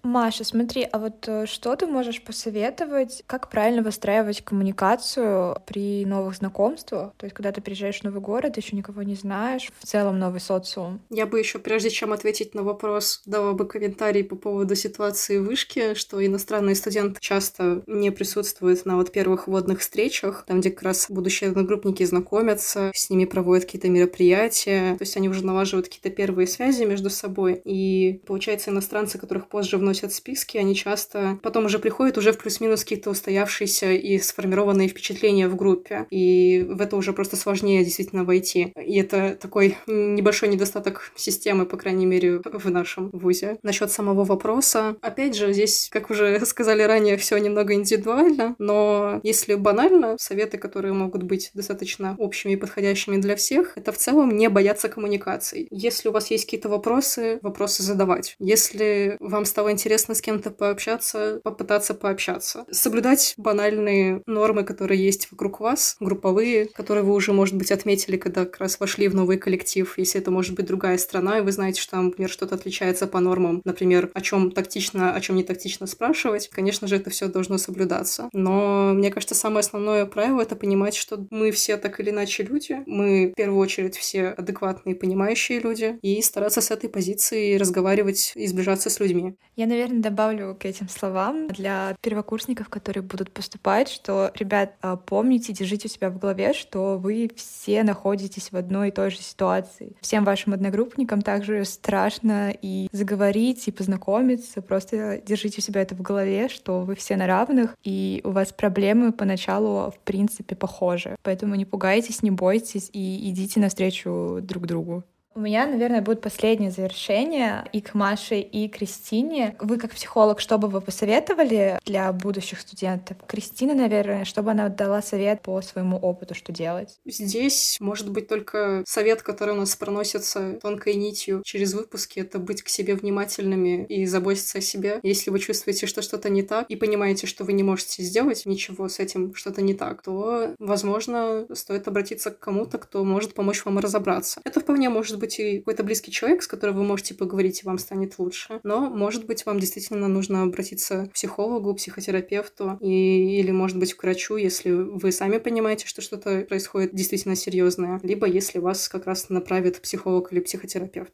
Маша, 0.07 0.45
смотри, 0.45 0.87
а 0.89 0.99
вот 0.99 1.27
э, 1.27 1.45
что 1.47 1.75
ты 1.75 1.85
можешь 1.85 2.21
посоветовать, 2.21 3.23
как 3.27 3.49
правильно 3.49 3.81
выстраивать 3.81 4.41
коммуникацию 4.41 5.57
при 5.65 6.05
новых 6.05 6.35
знакомствах? 6.35 7.11
То 7.17 7.25
есть, 7.25 7.35
когда 7.35 7.51
ты 7.51 7.59
приезжаешь 7.59 7.99
в 7.99 8.03
новый 8.05 8.21
город, 8.21 8.55
еще 8.55 8.77
никого 8.77 9.03
не 9.03 9.15
знаешь, 9.15 9.69
в 9.77 9.85
целом 9.85 10.17
новый 10.17 10.39
социум. 10.39 11.01
Я 11.09 11.25
бы 11.25 11.37
еще, 11.37 11.59
прежде 11.59 11.89
чем 11.89 12.13
ответить 12.13 12.55
на 12.55 12.63
вопрос, 12.63 13.21
дала 13.25 13.51
бы 13.51 13.67
комментарий 13.67 14.23
по 14.23 14.37
поводу 14.37 14.75
ситуации 14.75 15.39
вышки, 15.39 15.93
что 15.93 16.25
иностранные 16.25 16.75
студенты 16.75 17.19
часто 17.19 17.83
не 17.85 18.09
присутствуют 18.09 18.85
на 18.85 18.95
вот 18.95 19.11
первых 19.11 19.49
вводных 19.49 19.81
встречах, 19.81 20.45
там, 20.47 20.61
где 20.61 20.71
как 20.71 20.83
раз 20.83 21.07
будущие 21.09 21.49
одногруппники 21.49 22.05
знакомятся, 22.05 22.91
с 22.95 23.09
ними 23.09 23.25
проводят 23.25 23.65
какие-то 23.65 23.89
мероприятия, 23.89 24.95
то 24.95 25.01
есть 25.01 25.17
они 25.17 25.27
уже 25.27 25.45
налаживают 25.45 25.87
какие-то 25.87 26.11
первые 26.11 26.47
связи 26.47 26.83
между 26.83 27.09
собой, 27.09 27.61
и 27.65 28.21
получается 28.25 28.71
иностранцы, 28.71 29.17
которых 29.17 29.49
позже 29.49 29.77
вносят 29.77 29.96
вносят 29.97 30.15
списки, 30.15 30.57
они 30.57 30.75
часто 30.75 31.39
потом 31.41 31.65
уже 31.65 31.79
приходят 31.79 32.17
уже 32.17 32.31
в 32.31 32.37
плюс-минус 32.37 32.83
какие-то 32.83 33.09
устоявшиеся 33.09 33.91
и 33.91 34.19
сформированные 34.19 34.87
впечатления 34.87 35.47
в 35.47 35.55
группе. 35.55 36.05
И 36.11 36.65
в 36.69 36.81
это 36.81 36.95
уже 36.95 37.13
просто 37.13 37.35
сложнее 37.35 37.83
действительно 37.83 38.23
войти. 38.23 38.73
И 38.75 38.99
это 38.99 39.37
такой 39.39 39.77
небольшой 39.87 40.49
недостаток 40.49 41.11
системы, 41.15 41.65
по 41.65 41.77
крайней 41.77 42.05
мере, 42.05 42.41
в 42.43 42.69
нашем 42.69 43.09
вузе. 43.11 43.57
Насчет 43.63 43.91
самого 43.91 44.23
вопроса, 44.23 44.95
опять 45.01 45.35
же, 45.35 45.53
здесь, 45.53 45.89
как 45.91 46.09
уже 46.09 46.39
сказали 46.45 46.83
ранее, 46.83 47.17
все 47.17 47.37
немного 47.37 47.73
индивидуально, 47.73 48.55
но 48.59 49.19
если 49.23 49.55
банально, 49.55 50.15
советы, 50.19 50.57
которые 50.57 50.93
могут 50.93 51.23
быть 51.23 51.51
достаточно 51.53 52.15
общими 52.19 52.53
и 52.53 52.57
подходящими 52.57 53.17
для 53.17 53.35
всех, 53.35 53.73
это 53.75 53.91
в 53.91 53.97
целом 53.97 54.35
не 54.37 54.49
бояться 54.49 54.89
коммуникаций. 54.89 55.67
Если 55.71 56.09
у 56.09 56.11
вас 56.11 56.29
есть 56.31 56.45
какие-то 56.45 56.69
вопросы, 56.69 57.39
вопросы 57.41 57.83
задавать. 57.83 58.35
Если 58.39 59.17
вам 59.19 59.45
стало 59.45 59.71
интересно 59.71 59.86
интересно 59.87 60.15
с 60.15 60.21
кем-то 60.21 60.51
пообщаться, 60.51 61.39
попытаться 61.45 61.93
пообщаться. 61.93 62.65
Соблюдать 62.69 63.33
банальные 63.37 64.21
нормы, 64.25 64.65
которые 64.65 65.01
есть 65.01 65.31
вокруг 65.31 65.61
вас, 65.61 65.95
групповые, 66.01 66.65
которые 66.65 67.05
вы 67.05 67.13
уже, 67.13 67.31
может 67.31 67.55
быть, 67.55 67.71
отметили, 67.71 68.17
когда 68.17 68.43
как 68.43 68.57
раз 68.57 68.81
вошли 68.81 69.07
в 69.07 69.15
новый 69.15 69.37
коллектив. 69.37 69.97
Если 69.97 70.19
это 70.19 70.29
может 70.29 70.55
быть 70.55 70.65
другая 70.65 70.97
страна, 70.97 71.37
и 71.37 71.41
вы 71.41 71.53
знаете, 71.53 71.79
что 71.79 71.91
там, 71.91 72.07
например, 72.07 72.29
что-то 72.29 72.55
отличается 72.55 73.07
по 73.07 73.21
нормам, 73.21 73.61
например, 73.63 74.11
о 74.13 74.19
чем 74.19 74.51
тактично, 74.51 75.13
о 75.13 75.21
чем 75.21 75.37
не 75.37 75.43
тактично 75.43 75.87
спрашивать, 75.87 76.49
конечно 76.49 76.85
же, 76.85 76.97
это 76.97 77.09
все 77.09 77.29
должно 77.29 77.57
соблюдаться. 77.57 78.27
Но 78.33 78.91
мне 78.93 79.09
кажется, 79.09 79.35
самое 79.35 79.61
основное 79.61 80.05
правило 80.05 80.41
это 80.41 80.57
понимать, 80.57 80.95
что 80.95 81.25
мы 81.29 81.51
все 81.51 81.77
так 81.77 81.97
или 82.01 82.09
иначе 82.09 82.43
люди, 82.43 82.83
мы 82.85 83.31
в 83.31 83.35
первую 83.35 83.61
очередь 83.61 83.95
все 83.95 84.27
адекватные, 84.27 84.95
понимающие 84.97 85.61
люди, 85.61 85.97
и 86.01 86.21
стараться 86.21 86.59
с 86.59 86.71
этой 86.71 86.89
позиции 86.89 87.55
разговаривать 87.55 88.33
и 88.35 88.47
сближаться 88.47 88.89
с 88.89 88.99
людьми. 88.99 89.35
Я, 89.55 89.65
наверное, 89.67 90.01
добавлю 90.01 90.55
к 90.59 90.65
этим 90.65 90.89
словам 90.89 91.47
для 91.47 91.95
первокурсников, 92.01 92.69
которые 92.69 93.03
будут 93.03 93.31
поступать, 93.31 93.89
что, 93.89 94.31
ребят, 94.35 94.75
а, 94.81 94.95
помните, 94.95 95.53
держите 95.53 95.87
у 95.87 95.91
себя 95.91 96.09
в 96.09 96.17
голове, 96.17 96.53
что 96.53 96.97
вы 96.97 97.29
все 97.35 97.83
находитесь 97.83 98.51
в 98.51 98.57
одной 98.57 98.89
и 98.89 98.91
той 98.91 99.11
же 99.11 99.17
ситуации. 99.17 99.95
Всем 100.01 100.23
вашим 100.23 100.53
одногруппникам 100.53 101.21
также 101.21 101.65
страшно 101.65 102.53
и 102.61 102.87
заговорить, 102.91 103.67
и 103.67 103.71
познакомиться. 103.71 104.61
Просто 104.61 105.21
держите 105.25 105.59
у 105.59 105.61
себя 105.61 105.81
это 105.81 105.95
в 105.95 106.01
голове, 106.01 106.49
что 106.49 106.81
вы 106.81 106.95
все 106.95 107.15
на 107.15 107.27
равных, 107.27 107.75
и 107.83 108.21
у 108.23 108.31
вас 108.31 108.51
проблемы 108.53 109.11
поначалу, 109.11 109.91
в 109.91 109.99
принципе, 110.03 110.55
похожи. 110.55 111.15
Поэтому 111.23 111.55
не 111.55 111.65
пугайтесь, 111.65 112.23
не 112.23 112.31
бойтесь 112.31 112.89
и 112.93 113.29
идите 113.29 113.59
навстречу 113.59 114.39
друг 114.41 114.65
другу. 114.65 115.03
У 115.37 115.39
меня, 115.39 115.67
наверное, 115.67 116.01
будет 116.01 116.21
последнее 116.21 116.71
завершение 116.71 117.63
и 117.71 117.79
к 117.79 117.93
Маше, 117.93 118.39
и 118.39 118.67
к 118.67 118.77
Кристине. 118.77 119.55
Вы 119.59 119.77
как 119.77 119.91
психолог, 119.91 120.39
что 120.39 120.57
бы 120.57 120.67
вы 120.67 120.81
посоветовали 120.81 121.79
для 121.85 122.11
будущих 122.11 122.59
студентов? 122.59 123.17
Кристина, 123.27 123.75
наверное, 123.75 124.25
чтобы 124.25 124.49
она 124.49 124.67
дала 124.69 124.99
совет 125.03 125.43
по 125.43 125.61
своему 125.61 125.97
опыту, 125.99 126.33
что 126.33 126.51
делать? 126.51 126.97
Здесь 127.05 127.77
может 127.79 128.09
быть 128.11 128.27
только 128.27 128.83
совет, 128.87 129.21
который 129.21 129.53
у 129.53 129.57
нас 129.57 129.75
проносится 129.75 130.53
тонкой 130.59 130.95
нитью 130.95 131.43
через 131.45 131.75
выпуски, 131.75 132.19
это 132.19 132.39
быть 132.39 132.63
к 132.63 132.67
себе 132.67 132.95
внимательными 132.95 133.85
и 133.85 134.07
заботиться 134.07 134.57
о 134.57 134.61
себе. 134.61 134.99
Если 135.03 135.29
вы 135.29 135.37
чувствуете, 135.37 135.85
что 135.85 136.01
что-то 136.01 136.29
не 136.29 136.41
так, 136.41 136.65
и 136.67 136.75
понимаете, 136.75 137.27
что 137.27 137.43
вы 137.43 137.53
не 137.53 137.61
можете 137.61 138.01
сделать 138.01 138.47
ничего 138.47 138.89
с 138.89 138.97
этим, 138.97 139.35
что-то 139.35 139.61
не 139.61 139.75
так, 139.75 140.01
то, 140.01 140.55
возможно, 140.57 141.45
стоит 141.53 141.87
обратиться 141.87 142.31
к 142.31 142.39
кому-то, 142.39 142.79
кто 142.79 143.03
может 143.03 143.35
помочь 143.35 143.63
вам 143.65 143.77
разобраться. 143.77 144.41
Это 144.43 144.61
вполне 144.61 144.89
может 144.89 145.19
быть 145.19 145.26
быть 145.27 145.39
и 145.39 145.59
какой-то 145.59 145.83
близкий 145.83 146.11
человек, 146.11 146.41
с 146.41 146.47
которым 146.47 146.77
вы 146.77 146.83
можете 146.83 147.13
поговорить, 147.13 147.61
и 147.61 147.65
вам 147.65 147.77
станет 147.77 148.17
лучше. 148.17 148.59
Но, 148.63 148.89
может 148.89 149.25
быть, 149.25 149.45
вам 149.45 149.59
действительно 149.59 150.07
нужно 150.07 150.43
обратиться 150.43 151.07
к 151.07 151.13
психологу, 151.13 151.73
психотерапевту 151.75 152.77
и, 152.81 153.39
или, 153.39 153.51
может 153.51 153.77
быть, 153.77 153.93
к 153.93 154.03
врачу, 154.03 154.37
если 154.37 154.71
вы 154.71 155.11
сами 155.11 155.37
понимаете, 155.37 155.85
что 155.85 156.01
что-то 156.01 156.45
происходит 156.47 156.95
действительно 156.95 157.35
серьезное, 157.35 157.99
либо 158.03 158.27
если 158.27 158.59
вас 158.59 158.89
как 158.89 159.05
раз 159.05 159.29
направит 159.29 159.81
психолог 159.81 160.31
или 160.31 160.39
психотерапевт. 160.39 161.13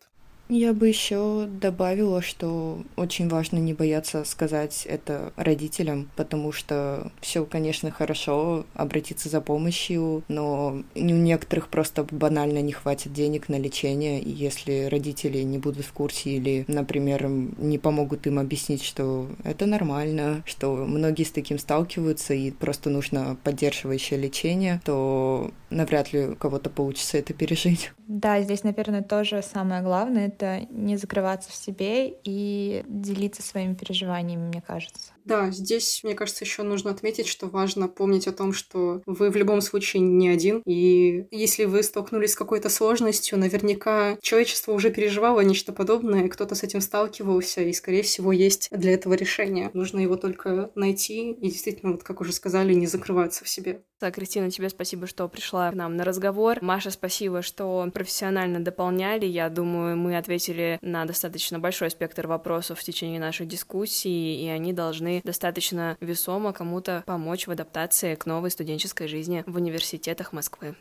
Я 0.50 0.74
бы 0.74 0.88
еще 0.88 1.48
добавила, 1.48 2.22
что 2.22 2.84
очень 2.96 3.30
важно 3.30 3.58
не 3.58 3.74
бояться 3.74 4.26
сказать 4.26 4.86
это 4.86 5.32
родителям, 5.36 6.10
потому 6.16 6.52
что 6.52 7.12
все, 7.22 7.46
конечно, 7.46 7.92
хорошо 7.92 8.66
обратиться 8.74 9.30
за 9.30 9.40
помощью, 9.40 10.24
но 10.28 10.84
у 10.96 11.00
некоторых 11.00 11.70
просто 11.70 12.06
банально 12.12 12.62
не 12.62 12.74
хватит 12.74 13.14
денег 13.14 13.48
на 13.48 13.58
лечение, 13.58 14.22
и 14.22 14.30
если 14.30 14.90
родители 14.92 15.40
не 15.40 15.58
будут 15.58 15.86
в 15.86 15.94
курсе 15.94 16.32
или, 16.32 16.66
например, 16.68 17.28
не 17.28 17.78
помогут 17.78 18.28
им 18.28 18.38
объяснить, 18.38 18.84
что 18.84 19.28
это 19.44 19.66
нормально, 19.66 20.44
что 20.46 20.76
многие 20.76 21.24
с 21.24 21.32
таким 21.32 21.58
сталкиваются, 21.58 22.34
и 22.34 22.52
просто 22.52 22.90
нужно 22.90 23.38
поддерживающее 23.44 24.20
лечение, 24.20 24.82
то 24.84 25.52
навряд 25.70 26.14
ли 26.14 26.28
у 26.28 26.36
кого-то 26.36 26.70
получится 26.70 27.18
это 27.18 27.34
пережить. 27.34 27.92
Да, 28.08 28.42
здесь, 28.42 28.64
наверное, 28.64 29.02
тоже 29.02 29.42
самое 29.42 29.82
главное— 29.82 30.30
это 30.34 30.66
не 30.70 30.98
закрываться 30.98 31.52
в 31.52 31.56
себе 31.56 32.14
и 32.24 32.84
делиться 32.88 33.42
своими 33.42 33.74
переживаниями, 33.74 34.48
мне 34.48 34.62
кажется. 34.62 35.14
Да, 35.26 35.52
здесь, 35.52 36.02
мне 36.04 36.16
кажется, 36.16 36.44
еще 36.44 36.64
нужно 36.64 36.92
отметить, 36.92 37.28
что 37.28 37.48
важно 37.48 37.88
помнить 37.88 38.28
о 38.28 38.34
том, 38.34 38.54
что 38.54 39.02
вы 39.06 39.30
в 39.30 39.36
любом 39.36 39.62
случае 39.62 40.02
не 40.02 40.30
один. 40.30 40.62
И 40.66 41.26
если 41.32 41.66
вы 41.66 41.84
столкнулись 41.84 42.32
с 42.32 42.36
какой-то 42.36 42.70
сложностью, 42.70 43.38
наверняка 43.38 44.18
человечество 44.22 44.74
уже 44.74 44.92
переживало 44.92 45.42
нечто 45.42 45.72
подобное, 45.72 46.28
кто-то 46.28 46.56
с 46.56 46.64
этим 46.64 46.82
сталкивался, 46.82 47.62
и, 47.62 47.74
скорее 47.74 48.04
всего, 48.04 48.32
есть 48.32 48.70
для 48.72 48.94
этого 48.94 49.14
решение. 49.14 49.70
Нужно 49.74 50.00
его 50.00 50.16
только 50.16 50.72
найти 50.76 51.32
и 51.32 51.50
действительно, 51.50 51.92
вот 51.94 52.04
как 52.04 52.22
уже 52.22 52.34
сказали, 52.34 52.74
не 52.74 52.88
закрываться 52.88 53.46
в 53.46 53.50
себе. 53.50 53.84
Да, 54.04 54.12
Кристина, 54.12 54.52
тебе 54.52 54.68
спасибо, 54.68 55.08
что 55.08 55.30
пришла 55.30 55.72
к 55.72 55.76
нам 55.76 55.96
на 55.96 56.04
разговор. 56.04 56.58
Маша, 56.62 56.92
спасибо, 56.92 57.42
что 57.42 57.90
профессионально 57.94 58.60
дополняли. 58.60 59.26
Я 59.26 59.48
думаю, 59.50 59.96
мы 59.96 60.18
ответили 60.18 60.78
на 60.82 61.06
достаточно 61.06 61.58
большой 61.58 61.90
спектр 61.90 62.28
вопросов 62.28 62.80
в 62.80 62.84
течение 62.84 63.22
нашей 63.22 63.46
дискуссии, 63.46 64.44
и 64.44 64.50
они 64.50 64.74
должны 64.74 65.13
достаточно 65.24 65.98
весомо 66.00 66.54
кому-то 66.54 67.04
помочь 67.06 67.48
в 67.48 67.52
адаптации 67.52 68.16
к 68.16 68.26
новой 68.26 68.52
студенческой 68.52 69.08
жизни 69.08 69.44
в 69.46 69.56
университетах 69.56 70.34
Москвы 70.34 70.76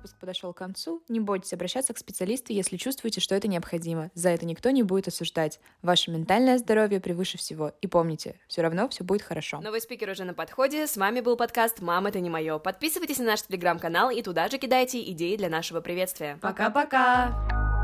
выпуск 0.00 0.16
подошел 0.18 0.52
к 0.54 0.56
концу. 0.56 1.02
Не 1.08 1.20
бойтесь 1.20 1.52
обращаться 1.52 1.92
к 1.92 1.98
специалисту, 1.98 2.52
если 2.52 2.76
чувствуете, 2.76 3.20
что 3.20 3.34
это 3.34 3.48
необходимо. 3.48 4.10
За 4.14 4.30
это 4.30 4.46
никто 4.46 4.70
не 4.70 4.82
будет 4.82 5.08
осуждать. 5.08 5.60
Ваше 5.82 6.10
ментальное 6.10 6.58
здоровье 6.58 7.00
превыше 7.00 7.36
всего. 7.36 7.72
И 7.82 7.86
помните, 7.86 8.36
все 8.48 8.62
равно 8.62 8.88
все 8.88 9.04
будет 9.04 9.22
хорошо. 9.22 9.60
Новый 9.60 9.80
спикер 9.80 10.08
уже 10.08 10.24
на 10.24 10.32
подходе. 10.32 10.86
С 10.86 10.96
вами 10.96 11.20
был 11.20 11.36
подкаст 11.36 11.80
«Мама, 11.80 12.08
это 12.08 12.20
не 12.20 12.30
мое». 12.30 12.58
Подписывайтесь 12.58 13.18
на 13.18 13.26
наш 13.26 13.42
телеграм-канал 13.42 14.10
и 14.10 14.22
туда 14.22 14.48
же 14.48 14.58
кидайте 14.58 15.02
идеи 15.12 15.36
для 15.36 15.48
нашего 15.50 15.80
приветствия. 15.80 16.38
Пока-пока! 16.40 17.79